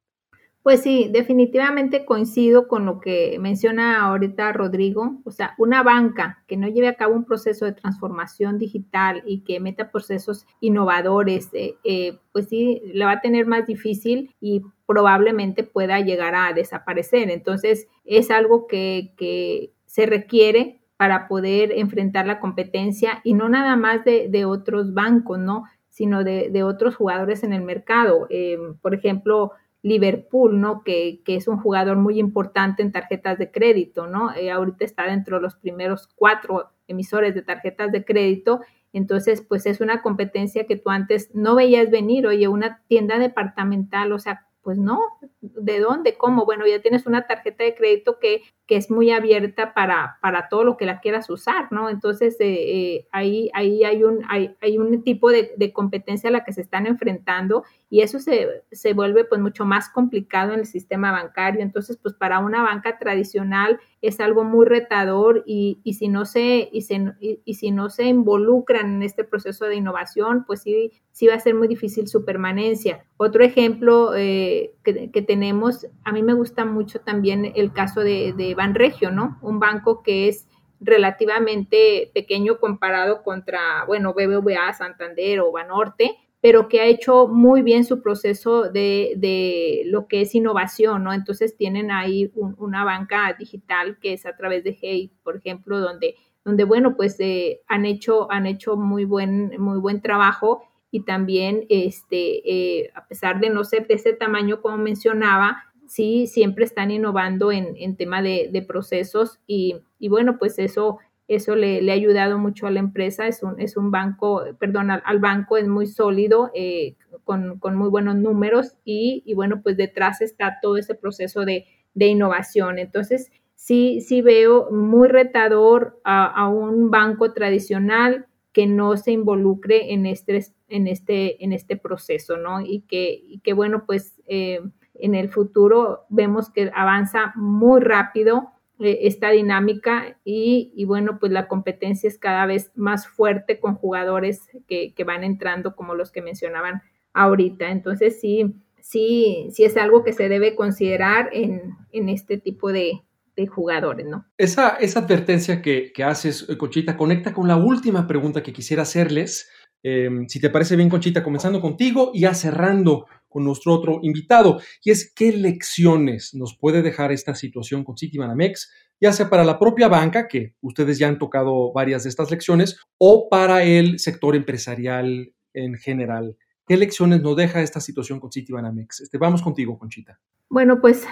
Pues 0.63 0.81
sí, 0.81 1.07
definitivamente 1.13 2.03
coincido 2.03 2.67
con 2.67 2.85
lo 2.85 2.99
que 2.99 3.37
menciona 3.39 4.01
ahorita 4.01 4.51
Rodrigo. 4.51 5.21
O 5.23 5.31
sea, 5.31 5.53
una 5.57 5.81
banca 5.81 6.43
que 6.45 6.57
no 6.57 6.67
lleve 6.67 6.89
a 6.89 6.95
cabo 6.95 7.15
un 7.15 7.23
proceso 7.23 7.63
de 7.63 7.71
transformación 7.71 8.57
digital 8.57 9.23
y 9.25 9.45
que 9.45 9.61
meta 9.61 9.91
procesos 9.91 10.45
innovadores, 10.59 11.47
eh, 11.53 11.77
eh, 11.85 12.19
pues 12.33 12.49
sí, 12.49 12.81
la 12.93 13.05
va 13.05 13.11
a 13.13 13.21
tener 13.21 13.45
más 13.45 13.65
difícil 13.65 14.35
y 14.41 14.61
probablemente 14.85 15.63
pueda 15.63 16.01
llegar 16.01 16.35
a 16.35 16.51
desaparecer. 16.51 17.29
Entonces, 17.29 17.87
es 18.03 18.29
algo 18.29 18.67
que, 18.67 19.13
que 19.15 19.71
se 19.85 20.05
requiere 20.05 20.81
para 20.97 21.27
poder 21.27 21.71
enfrentar 21.71 22.25
la 22.25 22.39
competencia 22.39 23.21
y 23.23 23.35
no 23.35 23.49
nada 23.49 23.75
más 23.75 24.03
de, 24.03 24.27
de 24.29 24.45
otros 24.45 24.93
bancos, 24.93 25.37
¿no? 25.37 25.65
Sino 25.89 26.23
de, 26.23 26.49
de, 26.49 26.63
otros 26.63 26.95
jugadores 26.95 27.43
en 27.43 27.53
el 27.53 27.61
mercado. 27.61 28.27
Eh, 28.29 28.57
por 28.81 28.93
ejemplo, 28.95 29.51
Liverpool, 29.83 30.59
¿no? 30.59 30.83
Que, 30.83 31.21
que, 31.23 31.35
es 31.35 31.47
un 31.47 31.57
jugador 31.59 31.97
muy 31.97 32.19
importante 32.19 32.81
en 32.81 32.91
tarjetas 32.91 33.37
de 33.37 33.51
crédito, 33.51 34.07
¿no? 34.07 34.33
Eh, 34.35 34.51
ahorita 34.51 34.85
está 34.85 35.03
dentro 35.03 35.37
de 35.37 35.43
los 35.43 35.55
primeros 35.55 36.09
cuatro 36.15 36.71
emisores 36.87 37.35
de 37.35 37.43
tarjetas 37.43 37.91
de 37.91 38.03
crédito. 38.03 38.61
Entonces, 38.91 39.41
pues 39.41 39.65
es 39.67 39.79
una 39.81 40.01
competencia 40.01 40.65
que 40.65 40.77
tú 40.77 40.89
antes 40.89 41.29
no 41.35 41.55
veías 41.55 41.91
venir. 41.91 42.25
Oye, 42.25 42.47
una 42.47 42.81
tienda 42.87 43.19
departamental, 43.19 44.11
o 44.11 44.19
sea, 44.19 44.46
pues 44.67 44.77
no, 44.77 44.99
¿de 45.39 45.79
dónde? 45.79 46.17
¿Cómo? 46.17 46.43
Bueno, 46.43 46.67
ya 46.67 46.81
tienes 46.81 47.05
una 47.05 47.25
tarjeta 47.25 47.63
de 47.63 47.73
crédito 47.73 48.19
que, 48.19 48.41
que 48.65 48.75
es 48.75 48.91
muy 48.91 49.11
abierta 49.11 49.73
para, 49.73 50.17
para, 50.21 50.49
todo 50.49 50.65
lo 50.65 50.75
que 50.75 50.85
la 50.85 50.99
quieras 50.99 51.29
usar, 51.29 51.71
¿no? 51.71 51.89
Entonces, 51.89 52.35
eh, 52.41 52.47
eh, 52.47 53.07
ahí, 53.13 53.49
ahí 53.53 53.85
hay, 53.85 54.03
un, 54.03 54.25
hay, 54.27 54.57
hay 54.59 54.77
un 54.77 55.03
tipo 55.03 55.31
de, 55.31 55.53
de, 55.55 55.71
competencia 55.71 56.27
a 56.27 56.33
la 56.33 56.43
que 56.43 56.51
se 56.51 56.59
están 56.59 56.85
enfrentando 56.85 57.63
y 57.89 58.01
eso 58.01 58.19
se, 58.19 58.63
se, 58.71 58.93
vuelve 58.93 59.23
pues 59.23 59.39
mucho 59.39 59.63
más 59.63 59.89
complicado 59.89 60.53
en 60.53 60.59
el 60.59 60.65
sistema 60.65 61.11
bancario. 61.11 61.61
Entonces, 61.61 61.97
pues 61.97 62.13
para 62.13 62.39
una 62.39 62.61
banca 62.61 62.97
tradicional 62.99 63.79
es 64.01 64.19
algo 64.19 64.43
muy 64.43 64.65
retador 64.65 65.43
y, 65.45 65.79
y 65.83 65.93
si, 65.93 66.09
no 66.09 66.25
se, 66.25 66.67
y, 66.71 66.81
se, 66.81 67.13
y, 67.21 67.53
si 67.53 67.71
no 67.71 67.89
se 67.89 68.03
involucran 68.05 68.95
en 68.95 69.03
este 69.03 69.23
proceso 69.23 69.65
de 69.65 69.75
innovación, 69.75 70.43
pues 70.45 70.63
sí, 70.63 70.91
sí 71.11 71.27
va 71.27 71.35
a 71.35 71.39
ser 71.39 71.55
muy 71.55 71.69
difícil 71.69 72.09
su 72.09 72.25
permanencia. 72.25 73.05
Otro 73.15 73.43
ejemplo 73.43 74.13
eh, 74.15 74.73
que, 74.83 75.09
que, 75.09 75.21
tenemos, 75.21 75.87
a 76.03 76.11
mí 76.11 76.23
me 76.23 76.33
gusta 76.33 76.65
mucho 76.65 76.99
también 76.99 77.53
el 77.55 77.71
caso 77.71 78.01
de, 78.01 78.33
de 78.33 78.53
Banregio, 78.53 79.11
¿no? 79.11 79.37
Un 79.41 79.59
banco 79.59 80.03
que 80.03 80.27
es 80.27 80.45
relativamente 80.79 82.11
pequeño 82.13 82.59
comparado 82.59 83.23
contra, 83.23 83.85
bueno, 83.85 84.13
BBVA, 84.13 84.73
Santander 84.73 85.39
o 85.39 85.51
Banorte, 85.51 86.17
pero 86.47 86.69
que 86.69 86.79
ha 86.79 86.85
hecho 86.85 87.27
muy 87.27 87.61
bien 87.61 87.83
su 87.83 88.01
proceso 88.01 88.69
de, 88.71 89.15
de 89.17 89.81
lo 89.87 90.07
que 90.07 90.21
es 90.21 90.33
innovación, 90.33 91.03
¿no? 91.03 91.11
Entonces 91.11 91.57
tienen 91.57 91.91
ahí 91.91 92.31
un, 92.35 92.55
una 92.57 92.85
banca 92.85 93.35
digital 93.37 93.97
que 93.99 94.13
es 94.13 94.25
a 94.25 94.37
través 94.37 94.63
de 94.63 94.77
Hey, 94.79 95.11
por 95.23 95.35
ejemplo, 95.35 95.81
donde, 95.81 96.15
donde 96.45 96.63
bueno, 96.63 96.95
pues 96.95 97.17
eh, 97.19 97.59
han, 97.67 97.83
hecho, 97.83 98.31
han 98.31 98.45
hecho 98.45 98.77
muy 98.77 99.03
buen, 99.03 99.59
muy 99.59 99.77
buen 99.79 100.01
trabajo 100.01 100.63
y 100.89 101.03
también, 101.03 101.65
este, 101.67 102.49
eh, 102.49 102.91
a 102.95 103.05
pesar 103.09 103.41
de 103.41 103.49
no 103.49 103.65
ser 103.65 103.85
de 103.85 103.95
ese 103.95 104.13
tamaño 104.13 104.61
como 104.61 104.77
mencionaba, 104.77 105.65
sí, 105.85 106.27
siempre 106.27 106.63
están 106.63 106.91
innovando 106.91 107.51
en, 107.51 107.75
en 107.75 107.97
tema 107.97 108.21
de, 108.21 108.47
de 108.53 108.61
procesos 108.61 109.41
y, 109.47 109.81
y, 109.99 110.07
bueno, 110.07 110.37
pues 110.39 110.59
eso 110.59 110.99
eso 111.27 111.55
le, 111.55 111.89
ha 111.89 111.93
ayudado 111.93 112.37
mucho 112.37 112.67
a 112.67 112.71
la 112.71 112.79
empresa, 112.79 113.27
es 113.27 113.43
un, 113.43 113.59
es 113.59 113.75
un 113.75 113.91
banco, 113.91 114.43
perdón, 114.59 114.91
al, 114.91 115.19
banco 115.19 115.57
es 115.57 115.67
muy 115.67 115.85
sólido, 115.85 116.51
eh, 116.53 116.95
con, 117.25 117.59
con, 117.59 117.75
muy 117.75 117.89
buenos 117.89 118.15
números 118.15 118.77
y, 118.85 119.23
y, 119.25 119.33
bueno, 119.33 119.61
pues 119.61 119.75
detrás 119.75 120.21
está 120.21 120.59
todo 120.61 120.77
ese 120.77 120.95
proceso 120.95 121.43
de, 121.43 121.65
de 121.93 122.07
innovación. 122.07 122.79
Entonces, 122.79 123.31
sí, 123.55 123.99
sí 124.01 124.21
veo 124.21 124.71
muy 124.71 125.09
retador 125.09 125.99
a, 126.05 126.25
a, 126.27 126.47
un 126.47 126.89
banco 126.89 127.33
tradicional 127.33 128.27
que 128.53 128.65
no 128.65 128.95
se 128.97 129.11
involucre 129.11 129.93
en 129.93 130.05
este, 130.05 130.45
en 130.69 130.87
este, 130.87 131.43
en 131.43 131.53
este 131.53 131.75
proceso, 131.75 132.37
¿no? 132.37 132.61
Y 132.61 132.81
que, 132.87 133.19
y 133.21 133.39
que 133.39 133.53
bueno, 133.53 133.83
pues 133.85 134.21
eh, 134.27 134.61
en 134.95 135.15
el 135.15 135.29
futuro 135.29 136.05
vemos 136.09 136.49
que 136.49 136.71
avanza 136.73 137.33
muy 137.35 137.81
rápido 137.81 138.51
eh, 138.79 138.99
esta 139.07 139.31
dinámica 139.31 140.19
y, 140.23 140.71
y, 140.75 140.85
bueno, 140.85 141.17
pues 141.19 141.31
la 141.31 141.47
competencia 141.47 142.07
es 142.07 142.19
cada 142.19 142.45
vez 142.45 142.71
más 142.75 143.07
fuerte 143.07 143.59
con 143.59 143.75
jugadores 143.75 144.41
que, 144.67 144.93
que, 144.93 145.03
van 145.03 145.23
entrando 145.23 145.75
como 145.75 145.95
los 145.95 146.11
que 146.11 146.21
mencionaban 146.21 146.83
ahorita. 147.13 147.71
Entonces 147.71 148.19
sí, 148.19 148.53
sí, 148.79 149.49
sí 149.51 149.63
es 149.63 149.77
algo 149.77 150.03
que 150.03 150.13
se 150.13 150.29
debe 150.29 150.55
considerar 150.55 151.29
en, 151.33 151.73
en 151.91 152.09
este 152.09 152.37
tipo 152.37 152.71
de, 152.71 153.01
de, 153.35 153.47
jugadores, 153.47 154.05
¿no? 154.05 154.25
Esa, 154.37 154.77
esa 154.77 154.99
advertencia 154.99 155.61
que, 155.61 155.91
que, 155.91 156.03
haces, 156.03 156.47
eh, 156.47 156.57
Conchita, 156.57 156.97
conecta 156.97 157.33
con 157.33 157.47
la 157.47 157.57
última 157.57 158.07
pregunta 158.07 158.43
que 158.43 158.53
quisiera 158.53 158.83
hacerles. 158.83 159.49
Eh, 159.83 160.09
si 160.27 160.39
te 160.39 160.49
parece 160.49 160.75
bien, 160.75 160.89
Conchita, 160.89 161.23
comenzando 161.23 161.61
contigo 161.61 162.11
y 162.13 162.21
ya 162.21 162.33
cerrando 162.33 163.07
nuestro 163.43 163.73
otro 163.73 163.99
invitado, 164.01 164.59
y 164.83 164.91
es 164.91 165.13
qué 165.13 165.31
lecciones 165.31 166.33
nos 166.33 166.57
puede 166.57 166.81
dejar 166.81 167.11
esta 167.11 167.35
situación 167.35 167.83
con 167.83 167.97
Citibanamex, 167.97 168.71
ya 168.99 169.13
sea 169.13 169.29
para 169.29 169.43
la 169.43 169.59
propia 169.59 169.87
banca, 169.87 170.27
que 170.27 170.55
ustedes 170.61 170.97
ya 170.97 171.07
han 171.07 171.19
tocado 171.19 171.71
varias 171.73 172.03
de 172.03 172.09
estas 172.09 172.31
lecciones, 172.31 172.79
o 172.97 173.29
para 173.29 173.63
el 173.63 173.99
sector 173.99 174.35
empresarial 174.35 175.33
en 175.53 175.75
general. 175.75 176.37
¿Qué 176.67 176.77
lecciones 176.77 177.21
nos 177.21 177.35
deja 177.35 177.61
esta 177.61 177.79
situación 177.79 178.19
con 178.19 178.31
Citibanamex? 178.31 179.01
Este, 179.01 179.17
vamos 179.17 179.41
contigo, 179.41 179.77
Conchita. 179.77 180.19
Bueno, 180.49 180.81
pues 180.81 181.05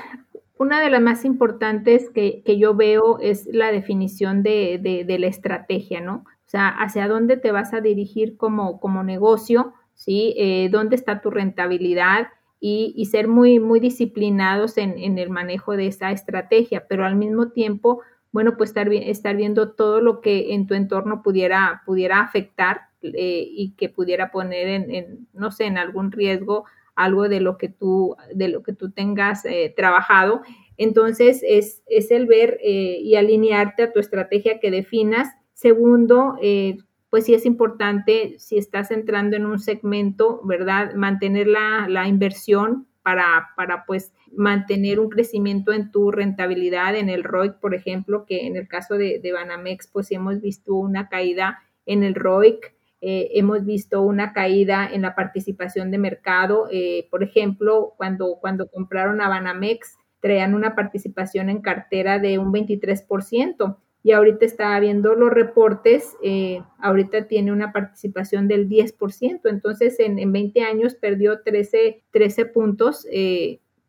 una 0.57 0.81
de 0.81 0.89
las 0.89 1.01
más 1.01 1.25
importantes 1.25 2.09
que, 2.09 2.41
que 2.43 2.57
yo 2.57 2.75
veo 2.75 3.19
es 3.19 3.47
la 3.51 3.71
definición 3.71 4.43
de, 4.43 4.79
de, 4.81 5.03
de, 5.05 5.19
la 5.19 5.27
estrategia, 5.27 6.01
¿no? 6.01 6.23
O 6.25 6.47
sea, 6.47 6.69
hacia 6.69 7.07
dónde 7.07 7.37
te 7.37 7.51
vas 7.51 7.73
a 7.73 7.81
dirigir 7.81 8.37
como, 8.37 8.79
como 8.79 9.03
negocio, 9.03 9.73
¿sí? 10.05 10.35
Eh, 10.37 10.69
¿Dónde 10.71 10.95
está 10.95 11.19
tu 11.19 11.31
rentabilidad? 11.31 12.27
Y, 12.67 13.05
ser 13.11 13.27
muy, 13.27 13.59
muy 13.59 13.79
disciplinados 13.79 14.79
en, 14.79 15.19
el 15.19 15.29
manejo 15.29 15.77
de 15.77 15.85
esa 15.85 16.11
estrategia, 16.11 16.87
pero 16.87 17.05
al 17.05 17.15
mismo 17.15 17.49
tiempo, 17.51 18.01
bueno, 18.31 18.57
pues 18.57 18.71
estar, 18.71 18.91
estar 18.91 19.35
viendo 19.35 19.73
todo 19.73 20.01
lo 20.01 20.19
que 20.19 20.55
en 20.55 20.65
tu 20.65 20.73
entorno 20.73 21.21
pudiera, 21.21 21.83
pudiera 21.85 22.21
afectar 22.21 22.81
eh, 23.03 23.47
y 23.47 23.75
que 23.77 23.89
pudiera 23.89 24.31
poner 24.31 24.67
en, 24.67 25.27
no 25.31 25.51
sé, 25.51 25.65
en 25.65 25.77
algún 25.77 26.11
riesgo 26.11 26.65
algo 26.95 27.29
de 27.29 27.39
lo 27.39 27.57
que 27.57 27.69
tú, 27.69 28.15
de 28.33 28.47
lo 28.47 28.63
que 28.63 28.73
tú 28.73 28.89
tengas 28.89 29.45
eh, 29.45 29.71
trabajado. 29.75 30.41
Entonces, 30.77 31.43
es, 31.47 31.83
es 31.85 32.09
el 32.09 32.25
ver 32.25 32.57
y 32.63 33.15
alinearte 33.15 33.83
a 33.83 33.91
tu 33.91 33.99
estrategia 33.99 34.59
que 34.59 34.71
definas. 34.71 35.29
Segundo, 35.53 36.37
eh, 36.41 36.77
pues 37.15 37.27
sí 37.27 37.33
es 37.33 37.45
importante, 37.45 38.35
si 38.39 38.57
estás 38.57 38.91
entrando 38.91 39.37
en 39.37 39.45
un 39.45 39.57
segmento, 39.57 40.41
¿verdad? 40.43 40.95
Mantener 40.95 41.47
la, 41.47 41.87
la 41.87 42.09
inversión 42.09 42.87
para, 43.03 43.51
para 43.55 43.85
pues 43.85 44.11
mantener 44.35 44.99
un 44.99 45.07
crecimiento 45.07 45.71
en 45.71 45.91
tu 45.93 46.11
rentabilidad 46.11 46.93
en 46.93 47.07
el 47.07 47.23
ROIC, 47.23 47.53
por 47.61 47.73
ejemplo, 47.73 48.25
que 48.25 48.47
en 48.47 48.57
el 48.57 48.67
caso 48.67 48.95
de, 48.95 49.21
de 49.23 49.31
Banamex, 49.31 49.87
pues 49.93 50.11
hemos 50.11 50.41
visto 50.41 50.75
una 50.75 51.07
caída 51.07 51.59
en 51.85 52.03
el 52.03 52.15
ROIC, 52.15 52.75
eh, 52.99 53.29
hemos 53.35 53.63
visto 53.63 54.01
una 54.01 54.33
caída 54.33 54.85
en 54.85 55.03
la 55.03 55.15
participación 55.15 55.91
de 55.91 55.97
mercado. 55.97 56.67
Eh, 56.69 57.07
por 57.09 57.23
ejemplo, 57.23 57.93
cuando, 57.95 58.39
cuando 58.41 58.67
compraron 58.67 59.21
a 59.21 59.29
Banamex, 59.29 59.95
traían 60.19 60.53
una 60.53 60.75
participación 60.75 61.49
en 61.49 61.61
cartera 61.61 62.19
de 62.19 62.39
un 62.39 62.51
23% 62.51 63.77
y 64.05 64.11
ahorita 64.11 64.45
está 64.45 64.79
viendo 64.79 65.15
los 65.15 65.31
reportes, 65.31 66.15
eh, 66.21 66.61
ahorita 66.77 67.27
tiene 67.27 67.51
una 67.51 67.73
participación 67.73 68.47
del 68.47 68.69
10%, 68.69 69.41
entonces 69.49 69.99
en, 69.99 70.19
en 70.19 70.31
20 70.31 70.61
años 70.61 70.93
perdió 70.93 71.41
13, 71.41 72.03
13 72.11 72.45
puntos 72.45 73.07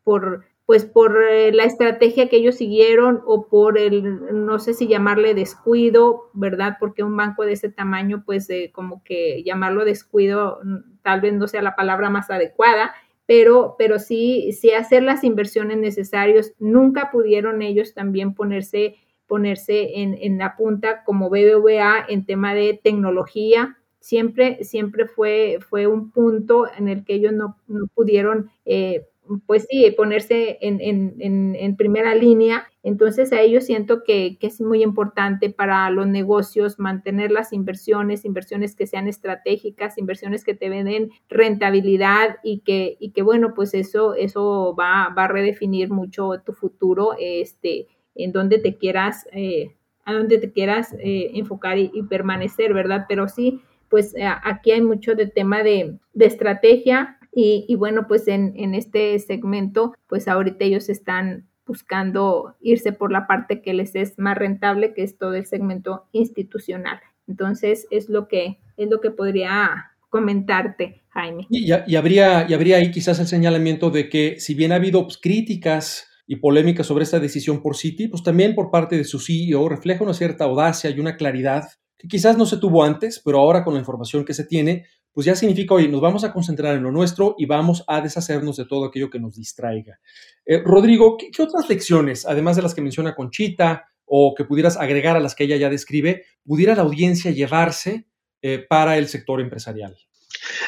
por 0.03 0.43
pues 0.65 0.83
por 0.83 1.23
eh, 1.23 1.53
la 1.53 1.63
estrategia 1.63 2.27
que 2.27 2.35
ellos 2.35 2.55
siguieron 2.55 3.21
o 3.25 3.47
por 3.47 3.77
el, 3.77 4.45
no 4.45 4.59
sé 4.59 4.73
si 4.73 4.87
llamarle 4.87 5.33
descuido, 5.33 6.29
¿verdad? 6.33 6.75
Porque 6.77 7.03
un 7.03 7.15
banco 7.15 7.45
de 7.45 7.53
ese 7.53 7.69
tamaño, 7.69 8.23
pues 8.25 8.49
como 8.73 9.01
que 9.05 9.43
llamarlo 9.43 9.85
descuido 9.85 10.59
mm, 10.65 10.97
tal 11.03 11.21
vez 11.21 11.33
no 11.33 11.47
sea 11.47 11.61
la 11.61 11.77
palabra 11.77 12.09
más 12.09 12.29
adecuada, 12.29 12.93
pero, 13.25 13.75
pero 13.77 13.97
sí, 13.97 14.51
sí 14.51 14.71
hacer 14.71 15.03
las 15.03 15.23
inversiones 15.23 15.77
necesarias. 15.77 16.53
Nunca 16.59 17.11
pudieron 17.11 17.61
ellos 17.61 17.93
también 17.93 18.33
ponerse, 18.33 18.95
ponerse 19.27 20.01
en, 20.01 20.17
en 20.19 20.37
la 20.37 20.55
punta 20.55 21.03
como 21.03 21.29
BBVA 21.29 22.05
en 22.07 22.25
tema 22.25 22.53
de 22.53 22.79
tecnología, 22.81 23.77
siempre, 23.99 24.63
siempre 24.63 25.05
fue, 25.05 25.59
fue 25.69 25.87
un 25.87 26.11
punto 26.11 26.65
en 26.77 26.87
el 26.87 27.03
que 27.03 27.15
ellos 27.15 27.33
no, 27.33 27.57
no 27.67 27.87
pudieron 27.93 28.49
eh, 28.65 29.05
pues 29.45 29.67
sí, 29.69 29.91
ponerse 29.91 30.57
en, 30.61 31.75
primera 31.75 32.15
línea. 32.15 32.67
Entonces 32.83 33.33
a 33.33 33.41
ellos 33.41 33.65
siento 33.65 34.03
que, 34.03 34.37
es 34.39 34.61
muy 34.61 34.81
importante 34.81 35.49
para 35.49 35.89
los 35.89 36.07
negocios 36.07 36.79
mantener 36.79 37.31
las 37.31 37.51
inversiones, 37.51 38.25
inversiones 38.25 38.75
que 38.75 38.87
sean 38.87 39.07
estratégicas, 39.07 39.97
inversiones 39.97 40.43
que 40.43 40.53
te 40.53 40.69
den 40.69 41.11
rentabilidad 41.29 42.37
y 42.43 42.59
que, 42.59 42.95
y 42.99 43.11
que 43.11 43.21
bueno, 43.21 43.53
pues 43.53 43.73
eso, 43.73 44.15
eso 44.15 44.75
va, 44.79 45.05
a 45.05 45.27
redefinir 45.27 45.89
mucho 45.89 46.41
tu 46.45 46.53
futuro, 46.53 47.15
este, 47.19 47.87
en 48.17 48.31
donde 48.31 48.59
te 48.59 48.75
quieras, 48.75 49.27
eh, 49.31 49.75
a 50.05 50.13
donde 50.13 50.37
te 50.37 50.51
quieras 50.51 50.93
eh, 50.99 51.31
enfocar 51.33 51.77
y, 51.77 51.89
permanecer, 52.09 52.73
¿verdad? 52.73 53.05
Pero 53.07 53.27
sí, 53.27 53.61
pues 53.89 54.13
aquí 54.43 54.71
hay 54.71 54.81
mucho 54.81 55.15
de 55.15 55.27
tema 55.27 55.63
de, 55.63 55.97
de 56.13 56.25
estrategia, 56.25 57.17
y, 57.39 57.75
bueno, 57.75 58.07
pues 58.07 58.27
en, 58.27 58.53
en, 58.55 58.73
este 58.73 59.19
segmento, 59.19 59.93
pues 60.07 60.27
ahorita 60.27 60.65
ellos 60.65 60.89
están 60.89 61.45
buscando 61.67 62.55
irse 62.61 62.93
por 62.93 63.11
la 63.11 63.27
parte 63.27 63.61
que 63.61 63.73
les 63.73 63.93
es 63.93 64.17
más 64.17 64.35
rentable, 64.35 64.95
que 64.95 65.03
es 65.03 65.19
todo 65.19 65.35
el 65.35 65.45
segmento 65.45 66.05
institucional. 66.13 66.99
Entonces, 67.27 67.85
es 67.91 68.09
lo 68.09 68.27
que, 68.27 68.57
es 68.77 68.89
lo 68.89 69.01
que 69.01 69.11
podría 69.11 69.91
comentarte, 70.09 71.03
Jaime. 71.09 71.45
Y, 71.51 71.71
y, 71.71 71.95
habría, 71.95 72.47
y 72.49 72.55
habría 72.55 72.77
ahí 72.77 72.89
quizás 72.89 73.19
el 73.19 73.27
señalamiento 73.27 73.91
de 73.91 74.09
que 74.09 74.39
si 74.39 74.55
bien 74.55 74.71
ha 74.71 74.75
habido 74.75 75.03
pues, 75.03 75.17
críticas 75.17 76.09
y 76.27 76.35
polémicas 76.35 76.85
sobre 76.85 77.05
esta 77.05 77.19
decisión 77.19 77.61
por 77.61 77.77
Citi, 77.77 78.09
pues 78.09 78.21
también 78.21 78.53
por 78.53 78.69
parte 78.69 78.97
de 78.97 79.05
su 79.05 79.19
CEO 79.19 79.69
refleja 79.69 80.03
una 80.03 80.13
cierta 80.13 80.43
audacia 80.43 80.89
y 80.89 80.99
una 80.99 81.15
claridad 81.15 81.69
que 81.97 82.07
quizás 82.07 82.37
no 82.37 82.45
se 82.45 82.57
tuvo 82.57 82.83
antes, 82.83 83.21
pero 83.23 83.39
ahora 83.39 83.63
con 83.63 83.73
la 83.73 83.79
información 83.79 84.23
que 84.23 84.33
se 84.33 84.43
tiene, 84.43 84.85
pues 85.11 85.25
ya 85.25 85.35
significa, 85.35 85.73
oye, 85.73 85.87
nos 85.87 86.01
vamos 86.01 86.23
a 86.23 86.31
concentrar 86.31 86.75
en 86.75 86.83
lo 86.83 86.91
nuestro 86.91 87.33
y 87.39 87.45
vamos 87.45 87.83
a 87.87 88.01
deshacernos 88.01 88.57
de 88.57 88.65
todo 88.65 88.85
aquello 88.85 89.09
que 89.09 89.19
nos 89.19 89.35
distraiga. 89.35 89.99
Eh, 90.45 90.61
Rodrigo, 90.63 91.17
¿qué, 91.17 91.41
otras 91.41 91.67
lecciones, 91.69 92.25
además 92.27 92.55
de 92.55 92.61
las 92.61 92.75
que 92.75 92.81
menciona 92.81 93.15
Conchita 93.15 93.87
o 94.05 94.35
que 94.35 94.45
pudieras 94.45 94.77
agregar 94.77 95.15
a 95.15 95.19
las 95.19 95.33
que 95.33 95.45
ella 95.45 95.57
ya 95.57 95.69
describe, 95.69 96.25
pudiera 96.45 96.75
la 96.75 96.83
audiencia 96.83 97.31
llevarse 97.31 98.05
eh, 98.43 98.59
para 98.59 98.97
el 98.97 99.07
sector 99.07 99.41
empresarial? 99.41 99.95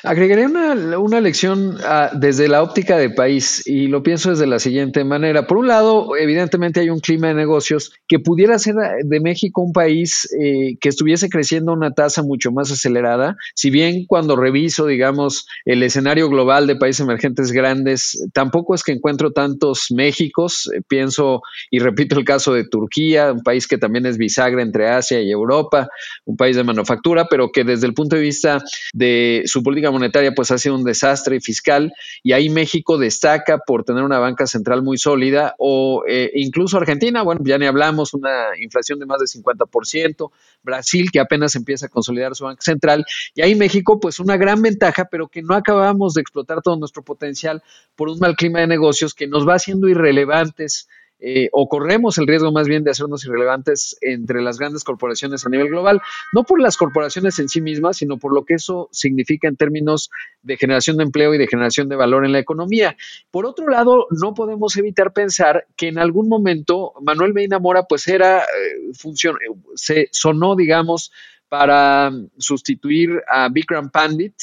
Agregaré 0.04 0.46
una, 0.46 1.22
lección 1.22 1.78
ah, 1.84 2.12
desde 2.14 2.48
la 2.48 2.64
óptica 2.64 2.98
de 2.98 3.10
país 3.10 3.66
y 3.68 3.88
lo 3.88 4.04
pienso 4.04 4.30
desde 4.30 4.48
la 4.48 4.60
siguiente 4.60 5.04
manera. 5.04 5.48
Por 5.48 5.58
un 5.58 5.68
lado, 5.68 6.16
evidentemente 6.16 6.80
hay 6.80 6.90
un 6.90 7.00
clima 7.00 7.28
de 7.28 7.34
negocios 7.34 7.92
que 8.08 8.20
pudiera 8.20 8.58
ser 8.60 8.76
de 9.04 9.20
México 9.20 9.62
un 9.62 9.74
país 9.74 10.28
eh, 10.40 10.78
que 10.80 10.90
estuviese 10.90 11.30
creciendo 11.30 11.72
a 11.72 11.76
una 11.76 11.92
tasa 11.92 12.24
mucho 12.24 12.52
más 12.52 12.72
acelerada. 12.72 13.36
Si 13.56 13.70
bien 13.70 14.06
cuando 14.08 14.36
reviso, 14.36 14.86
digamos, 14.86 15.48
el 15.66 15.84
escenario 15.84 16.30
global 16.30 16.68
de 16.68 16.76
países 16.76 17.02
emergentes 17.02 17.52
grandes, 17.52 18.26
tampoco 18.34 18.76
es 18.76 18.84
que 18.84 18.94
encuentro 18.94 19.32
tantos 19.32 19.88
Méxicos. 19.92 20.70
Eh, 20.74 20.82
pienso 20.88 21.42
y 21.70 21.80
repito 21.80 22.18
el 22.18 22.26
caso 22.26 22.54
de 22.54 22.64
Turquía, 22.64 23.32
un 23.32 23.44
país 23.44 23.68
que 23.68 23.78
también 23.78 24.06
es 24.06 24.18
bisagra 24.18 24.62
entre 24.62 24.90
Asia 24.90 25.22
y 25.22 25.32
Europa, 25.32 25.90
un 26.26 26.38
país 26.38 26.56
de 26.56 26.64
manufactura, 26.64 27.28
pero 27.30 27.52
que 27.52 27.64
desde 27.64 27.88
el 27.88 27.94
punto 27.94 28.16
de 28.16 28.22
vista 28.22 28.64
de 28.94 29.44
su 29.46 29.64
política 29.70 29.92
monetaria 29.92 30.32
pues 30.34 30.50
ha 30.50 30.58
sido 30.58 30.74
un 30.74 30.84
desastre 30.84 31.40
fiscal 31.40 31.94
y 32.24 32.34
ahí 32.34 32.50
México 32.50 32.98
destaca 32.98 33.60
por 33.60 33.84
tener 33.84 34.04
una 34.04 34.18
banca 34.18 34.48
central 34.48 34.82
muy 34.82 34.98
sólida 34.98 35.54
o 35.60 36.04
eh, 36.08 36.32
incluso 36.34 36.78
Argentina, 36.78 37.22
bueno, 37.22 37.42
ya 37.44 37.60
ni 37.60 37.68
hablamos, 37.68 38.16
una 38.16 38.58
inflación 38.60 38.98
de 38.98 39.06
más 39.06 39.20
del 39.20 39.28
50%, 39.28 40.32
Brasil 40.64 41.12
que 41.12 41.20
apenas 41.20 41.54
empieza 41.56 41.86
a 41.86 41.90
consolidar 41.90 42.36
su 42.36 42.46
banca 42.46 42.64
central 42.64 43.06
y 43.36 43.44
ahí 43.44 43.54
México 43.54 44.00
pues 44.00 44.20
una 44.20 44.38
gran 44.38 44.60
ventaja, 44.64 45.06
pero 45.06 45.28
que 45.28 45.44
no 45.44 45.54
acabamos 45.54 46.16
de 46.16 46.22
explotar 46.22 46.64
todo 46.64 46.76
nuestro 46.78 47.04
potencial 47.04 47.62
por 47.96 48.10
un 48.10 48.18
mal 48.18 48.36
clima 48.36 48.62
de 48.62 48.68
negocios 48.68 49.14
que 49.14 49.28
nos 49.28 49.48
va 49.48 49.54
haciendo 49.54 49.88
irrelevantes 49.88 50.88
eh, 51.22 51.50
o 51.52 51.68
corremos 51.68 52.18
el 52.18 52.28
riesgo 52.28 52.52
más 52.54 52.68
bien 52.68 52.86
de 52.86 52.92
hacernos 52.92 53.26
irrelevantes 53.26 53.98
entre 54.00 54.42
las 54.42 54.58
grandes 54.58 54.86
corporaciones 54.86 55.46
a 55.46 55.50
nivel 55.50 55.68
global, 55.68 56.02
no 56.34 56.44
por 56.44 56.62
las 56.62 56.78
corporaciones 56.78 57.40
en 57.40 57.50
sí 57.50 57.60
mismas, 57.60 57.98
sino 57.98 58.18
por 58.18 58.34
lo 58.34 58.46
que 58.46 58.54
eso 58.54 58.88
significa 58.94 59.50
en 59.50 59.58
términos 59.58 60.10
de 60.44 60.56
generación 60.56 60.96
de 60.96 61.04
empleo 61.04 61.34
y 61.34 61.38
de 61.38 61.48
generación 61.48 61.90
de 61.90 61.98
valor 61.98 62.26
en 62.26 62.32
la 62.32 62.40
economía. 62.40 62.96
Por 63.32 63.46
otro 63.46 63.68
lado, 63.68 64.08
no 64.12 64.34
podemos 64.34 64.78
evitar 64.78 65.12
pensar 65.12 65.68
que 65.76 65.90
en 65.90 66.00
algún 66.00 66.30
momento 66.30 66.94
Manuel 67.02 67.34
Medina 67.34 67.60
Mora 67.60 67.84
pues 67.84 68.08
era, 68.08 68.40
eh, 68.40 68.94
función, 68.98 69.36
se 69.76 70.08
sonó, 70.12 70.56
digamos, 70.56 71.12
para 71.50 72.12
sustituir 72.38 73.22
a 73.28 73.50
Bikram 73.50 73.90
Pandit, 73.90 74.36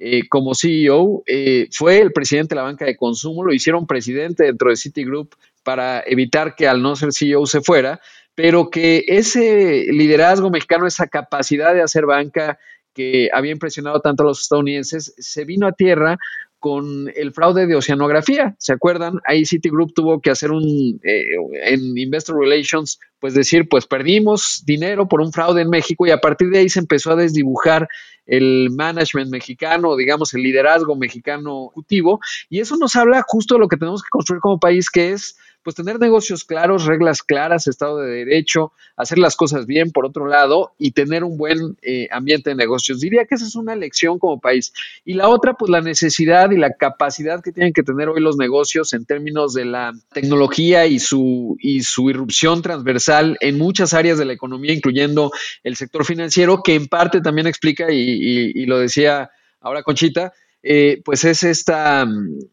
eh, 0.00 0.28
como 0.28 0.54
CEO, 0.54 1.24
fue 1.72 1.98
el 1.98 2.12
presidente 2.12 2.54
de 2.54 2.56
la 2.56 2.62
banca 2.62 2.84
de 2.84 2.96
consumo, 2.96 3.44
lo 3.44 3.52
hicieron 3.52 3.86
presidente 3.86 4.44
dentro 4.44 4.70
de 4.70 4.76
Citigroup 4.76 5.34
para 5.62 6.02
evitar 6.06 6.54
que 6.54 6.68
al 6.68 6.82
no 6.82 6.96
ser 6.96 7.12
CEO 7.12 7.46
se 7.46 7.60
fuera, 7.60 8.00
pero 8.34 8.70
que 8.70 9.04
ese 9.08 9.86
liderazgo 9.90 10.50
mexicano, 10.50 10.86
esa 10.86 11.06
capacidad 11.06 11.74
de 11.74 11.82
hacer 11.82 12.06
banca 12.06 12.58
que 12.94 13.28
había 13.32 13.52
impresionado 13.52 14.00
tanto 14.00 14.22
a 14.22 14.26
los 14.26 14.40
estadounidenses, 14.40 15.14
se 15.18 15.44
vino 15.44 15.66
a 15.66 15.72
tierra 15.72 16.18
con 16.58 17.10
el 17.14 17.32
fraude 17.32 17.66
de 17.66 17.76
oceanografía. 17.76 18.54
¿Se 18.58 18.72
acuerdan? 18.72 19.20
Ahí 19.26 19.44
Citigroup 19.44 19.92
tuvo 19.94 20.20
que 20.20 20.30
hacer 20.30 20.50
un, 20.50 21.00
eh, 21.04 21.24
en 21.64 21.96
Investor 21.96 22.38
Relations, 22.38 22.98
pues 23.20 23.34
decir, 23.34 23.68
pues 23.68 23.86
perdimos 23.86 24.62
dinero 24.66 25.08
por 25.08 25.20
un 25.20 25.32
fraude 25.32 25.62
en 25.62 25.70
México 25.70 26.06
y 26.06 26.10
a 26.10 26.20
partir 26.20 26.50
de 26.50 26.58
ahí 26.58 26.68
se 26.68 26.80
empezó 26.80 27.12
a 27.12 27.16
desdibujar 27.16 27.88
el 28.26 28.70
management 28.70 29.30
mexicano, 29.30 29.96
digamos, 29.96 30.34
el 30.34 30.42
liderazgo 30.42 30.96
mexicano 30.96 31.66
ejecutivo. 31.66 32.20
Y 32.48 32.60
eso 32.60 32.76
nos 32.76 32.94
habla 32.96 33.24
justo 33.26 33.54
de 33.54 33.60
lo 33.60 33.68
que 33.68 33.76
tenemos 33.76 34.02
que 34.02 34.10
construir 34.10 34.40
como 34.40 34.60
país, 34.60 34.90
que 34.90 35.12
es 35.12 35.36
pues 35.68 35.76
tener 35.76 36.00
negocios 36.00 36.44
claros, 36.44 36.86
reglas 36.86 37.22
claras, 37.22 37.66
Estado 37.66 37.98
de 37.98 38.24
Derecho, 38.24 38.72
hacer 38.96 39.18
las 39.18 39.36
cosas 39.36 39.66
bien 39.66 39.90
por 39.90 40.06
otro 40.06 40.26
lado 40.26 40.72
y 40.78 40.92
tener 40.92 41.24
un 41.24 41.36
buen 41.36 41.76
eh, 41.82 42.08
ambiente 42.10 42.48
de 42.48 42.56
negocios. 42.56 43.00
Diría 43.00 43.26
que 43.26 43.34
esa 43.34 43.44
es 43.44 43.54
una 43.54 43.76
lección 43.76 44.18
como 44.18 44.40
país. 44.40 44.72
Y 45.04 45.12
la 45.12 45.28
otra, 45.28 45.52
pues 45.58 45.68
la 45.68 45.82
necesidad 45.82 46.52
y 46.52 46.56
la 46.56 46.72
capacidad 46.72 47.42
que 47.42 47.52
tienen 47.52 47.74
que 47.74 47.82
tener 47.82 48.08
hoy 48.08 48.22
los 48.22 48.38
negocios 48.38 48.94
en 48.94 49.04
términos 49.04 49.52
de 49.52 49.66
la 49.66 49.92
tecnología 50.14 50.86
y 50.86 51.00
su, 51.00 51.58
y 51.60 51.82
su 51.82 52.08
irrupción 52.08 52.62
transversal 52.62 53.36
en 53.42 53.58
muchas 53.58 53.92
áreas 53.92 54.16
de 54.16 54.24
la 54.24 54.32
economía, 54.32 54.72
incluyendo 54.72 55.32
el 55.64 55.76
sector 55.76 56.06
financiero, 56.06 56.62
que 56.62 56.76
en 56.76 56.86
parte 56.86 57.20
también 57.20 57.46
explica, 57.46 57.92
y 57.92 58.64
lo 58.64 58.78
decía 58.78 59.30
ahora 59.60 59.82
Conchita, 59.82 60.32
eh, 60.70 61.00
pues 61.02 61.24
es 61.24 61.44
esta, 61.44 62.06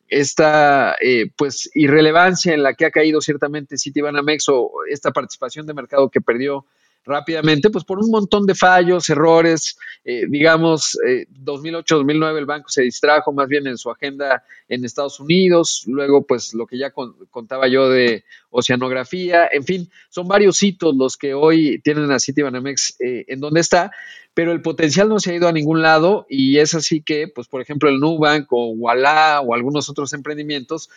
esta 0.07 0.95
eh, 1.01 1.31
pues 1.35 1.69
irrelevancia 1.73 2.53
en 2.53 2.63
la 2.63 2.73
que 2.73 2.85
ha 2.85 2.89
caído 2.89 3.19
ciertamente 3.19 3.77
Citibanamex 3.77 4.45
o 4.47 4.71
esta 4.89 5.11
participación 5.11 5.67
de 5.67 5.73
mercado 5.73 6.09
que 6.09 6.21
perdió 6.21 6.65
rápidamente, 7.05 7.69
pues 7.69 7.83
por 7.83 7.99
un 7.99 8.09
montón 8.09 8.45
de 8.45 8.55
fallos, 8.55 9.09
errores, 9.09 9.77
eh, 10.03 10.25
digamos, 10.27 10.97
2008-2009 11.43 12.37
el 12.37 12.45
banco 12.45 12.69
se 12.69 12.83
distrajo 12.83 13.31
más 13.31 13.47
bien 13.47 13.67
en 13.67 13.77
su 13.77 13.89
agenda 13.89 14.43
en 14.67 14.83
Estados 14.83 15.19
Unidos, 15.19 15.83
luego 15.87 16.25
pues 16.25 16.53
lo 16.53 16.65
que 16.65 16.77
ya 16.77 16.91
contaba 16.91 17.67
yo 17.67 17.89
de 17.89 18.23
oceanografía, 18.49 19.47
en 19.51 19.63
fin, 19.63 19.89
son 20.09 20.27
varios 20.27 20.61
hitos 20.63 20.95
los 20.95 21.17
que 21.17 21.33
hoy 21.33 21.79
tienen 21.83 22.11
a 22.11 22.19
Citibanamex 22.19 22.95
en 22.99 23.39
donde 23.39 23.59
está, 23.59 23.91
pero 24.35 24.51
el 24.51 24.61
potencial 24.61 25.07
no 25.07 25.19
se 25.19 25.31
ha 25.31 25.35
ido 25.35 25.47
a 25.47 25.53
ningún 25.53 25.81
lado 25.81 26.25
y 26.29 26.59
es 26.59 26.75
así 26.75 27.01
que, 27.01 27.27
pues 27.27 27.47
por 27.47 27.61
ejemplo, 27.61 27.89
el 27.89 27.99
Nubank 27.99 28.47
o 28.51 28.71
Walla 28.71 29.39
o 29.41 29.55
algunos 29.55 29.89
otros 29.89 30.11
emprendimientos 30.13 30.89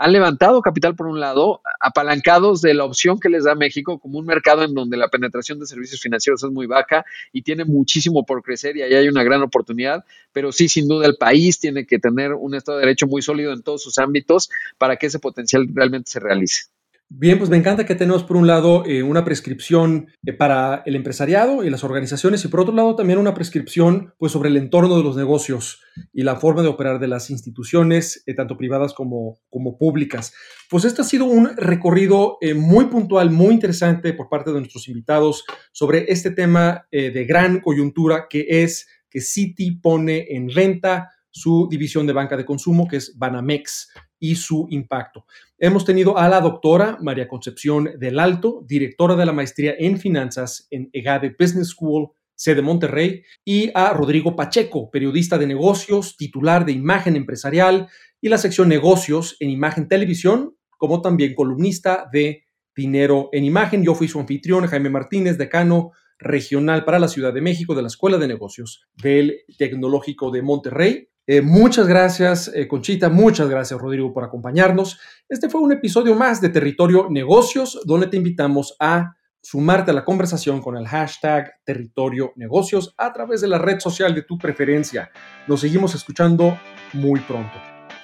han 0.00 0.12
levantado 0.12 0.62
capital 0.62 0.96
por 0.96 1.08
un 1.08 1.20
lado, 1.20 1.60
apalancados 1.78 2.62
de 2.62 2.72
la 2.72 2.84
opción 2.84 3.20
que 3.20 3.28
les 3.28 3.44
da 3.44 3.54
México 3.54 3.98
como 3.98 4.18
un 4.18 4.24
mercado 4.24 4.64
en 4.64 4.72
donde 4.72 4.96
la 4.96 5.08
penetración 5.08 5.60
de 5.60 5.66
servicios 5.66 6.00
financieros 6.00 6.42
es 6.42 6.50
muy 6.50 6.66
baja 6.66 7.04
y 7.34 7.42
tiene 7.42 7.66
muchísimo 7.66 8.24
por 8.24 8.42
crecer 8.42 8.78
y 8.78 8.82
ahí 8.82 8.94
hay 8.94 9.08
una 9.08 9.22
gran 9.22 9.42
oportunidad, 9.42 10.06
pero 10.32 10.52
sí, 10.52 10.70
sin 10.70 10.88
duda, 10.88 11.06
el 11.06 11.16
país 11.18 11.58
tiene 11.58 11.84
que 11.84 11.98
tener 11.98 12.32
un 12.32 12.54
Estado 12.54 12.78
de 12.78 12.86
Derecho 12.86 13.08
muy 13.08 13.20
sólido 13.20 13.52
en 13.52 13.62
todos 13.62 13.82
sus 13.82 13.98
ámbitos 13.98 14.48
para 14.78 14.96
que 14.96 15.04
ese 15.04 15.18
potencial 15.18 15.68
realmente 15.70 16.10
se 16.10 16.18
realice. 16.18 16.70
Bien, 17.12 17.38
pues 17.38 17.50
me 17.50 17.56
encanta 17.56 17.84
que 17.84 17.96
tenemos 17.96 18.22
por 18.22 18.36
un 18.36 18.46
lado 18.46 18.86
eh, 18.86 19.02
una 19.02 19.24
prescripción 19.24 20.06
eh, 20.24 20.32
para 20.32 20.84
el 20.86 20.94
empresariado 20.94 21.64
y 21.64 21.68
las 21.68 21.82
organizaciones 21.82 22.44
y 22.44 22.48
por 22.48 22.60
otro 22.60 22.72
lado 22.72 22.94
también 22.94 23.18
una 23.18 23.34
prescripción 23.34 24.14
pues 24.16 24.30
sobre 24.30 24.48
el 24.48 24.56
entorno 24.56 24.96
de 24.96 25.02
los 25.02 25.16
negocios 25.16 25.82
y 26.12 26.22
la 26.22 26.36
forma 26.36 26.62
de 26.62 26.68
operar 26.68 27.00
de 27.00 27.08
las 27.08 27.28
instituciones, 27.30 28.22
eh, 28.26 28.34
tanto 28.34 28.56
privadas 28.56 28.94
como, 28.94 29.40
como 29.50 29.76
públicas. 29.76 30.32
Pues 30.70 30.84
este 30.84 31.02
ha 31.02 31.04
sido 31.04 31.24
un 31.24 31.50
recorrido 31.56 32.38
muy 32.54 32.84
puntual, 32.84 33.32
muy 33.32 33.54
interesante 33.54 34.12
por 34.12 34.28
parte 34.28 34.52
de 34.52 34.60
nuestros 34.60 34.86
invitados 34.86 35.44
sobre 35.72 36.12
este 36.12 36.30
tema 36.30 36.86
de 36.92 37.24
gran 37.24 37.60
coyuntura 37.60 38.26
que 38.30 38.46
es 38.62 38.86
que 39.10 39.20
Citi 39.20 39.72
pone 39.72 40.26
en 40.30 40.48
renta 40.48 41.10
su 41.30 41.68
división 41.70 42.06
de 42.06 42.12
banca 42.12 42.36
de 42.36 42.44
consumo, 42.44 42.88
que 42.88 42.96
es 42.96 43.16
Banamex, 43.16 43.92
y 44.18 44.34
su 44.36 44.66
impacto. 44.70 45.24
Hemos 45.58 45.84
tenido 45.84 46.18
a 46.18 46.28
la 46.28 46.40
doctora 46.40 46.98
María 47.00 47.26
Concepción 47.26 47.90
del 47.98 48.18
Alto, 48.18 48.62
directora 48.66 49.16
de 49.16 49.26
la 49.26 49.32
maestría 49.32 49.74
en 49.78 49.98
finanzas 49.98 50.68
en 50.70 50.90
EGADE 50.92 51.34
Business 51.38 51.68
School, 51.68 52.10
sede 52.34 52.62
Monterrey, 52.62 53.22
y 53.44 53.70
a 53.74 53.92
Rodrigo 53.92 54.36
Pacheco, 54.36 54.90
periodista 54.90 55.38
de 55.38 55.46
negocios, 55.46 56.16
titular 56.16 56.64
de 56.64 56.72
Imagen 56.72 57.16
Empresarial 57.16 57.88
y 58.20 58.28
la 58.28 58.38
sección 58.38 58.68
Negocios 58.68 59.36
en 59.40 59.50
Imagen 59.50 59.88
Televisión, 59.88 60.54
como 60.76 61.00
también 61.00 61.34
columnista 61.34 62.08
de 62.12 62.44
Dinero 62.74 63.28
en 63.32 63.44
Imagen. 63.44 63.82
Yo 63.82 63.94
fui 63.94 64.08
su 64.08 64.20
anfitrión, 64.20 64.66
Jaime 64.66 64.90
Martínez, 64.90 65.36
decano 65.36 65.92
regional 66.18 66.84
para 66.84 66.98
la 66.98 67.08
Ciudad 67.08 67.32
de 67.32 67.40
México 67.40 67.74
de 67.74 67.82
la 67.82 67.88
Escuela 67.88 68.18
de 68.18 68.28
Negocios 68.28 68.86
del 69.02 69.40
Tecnológico 69.58 70.30
de 70.30 70.42
Monterrey. 70.42 71.08
Eh, 71.32 71.42
muchas 71.42 71.86
gracias, 71.86 72.50
eh, 72.52 72.66
Conchita, 72.66 73.08
muchas 73.08 73.48
gracias, 73.48 73.80
Rodrigo, 73.80 74.12
por 74.12 74.24
acompañarnos. 74.24 74.98
Este 75.28 75.48
fue 75.48 75.60
un 75.60 75.70
episodio 75.70 76.16
más 76.16 76.40
de 76.40 76.48
Territorio 76.48 77.06
Negocios, 77.08 77.80
donde 77.84 78.08
te 78.08 78.16
invitamos 78.16 78.74
a 78.80 79.14
sumarte 79.40 79.92
a 79.92 79.94
la 79.94 80.04
conversación 80.04 80.60
con 80.60 80.76
el 80.76 80.88
hashtag 80.88 81.52
Territorio 81.64 82.32
Negocios 82.34 82.96
a 82.98 83.12
través 83.12 83.42
de 83.42 83.46
la 83.46 83.58
red 83.58 83.78
social 83.78 84.12
de 84.12 84.22
tu 84.22 84.38
preferencia. 84.38 85.12
Nos 85.46 85.60
seguimos 85.60 85.94
escuchando 85.94 86.58
muy 86.94 87.20
pronto. 87.20 87.69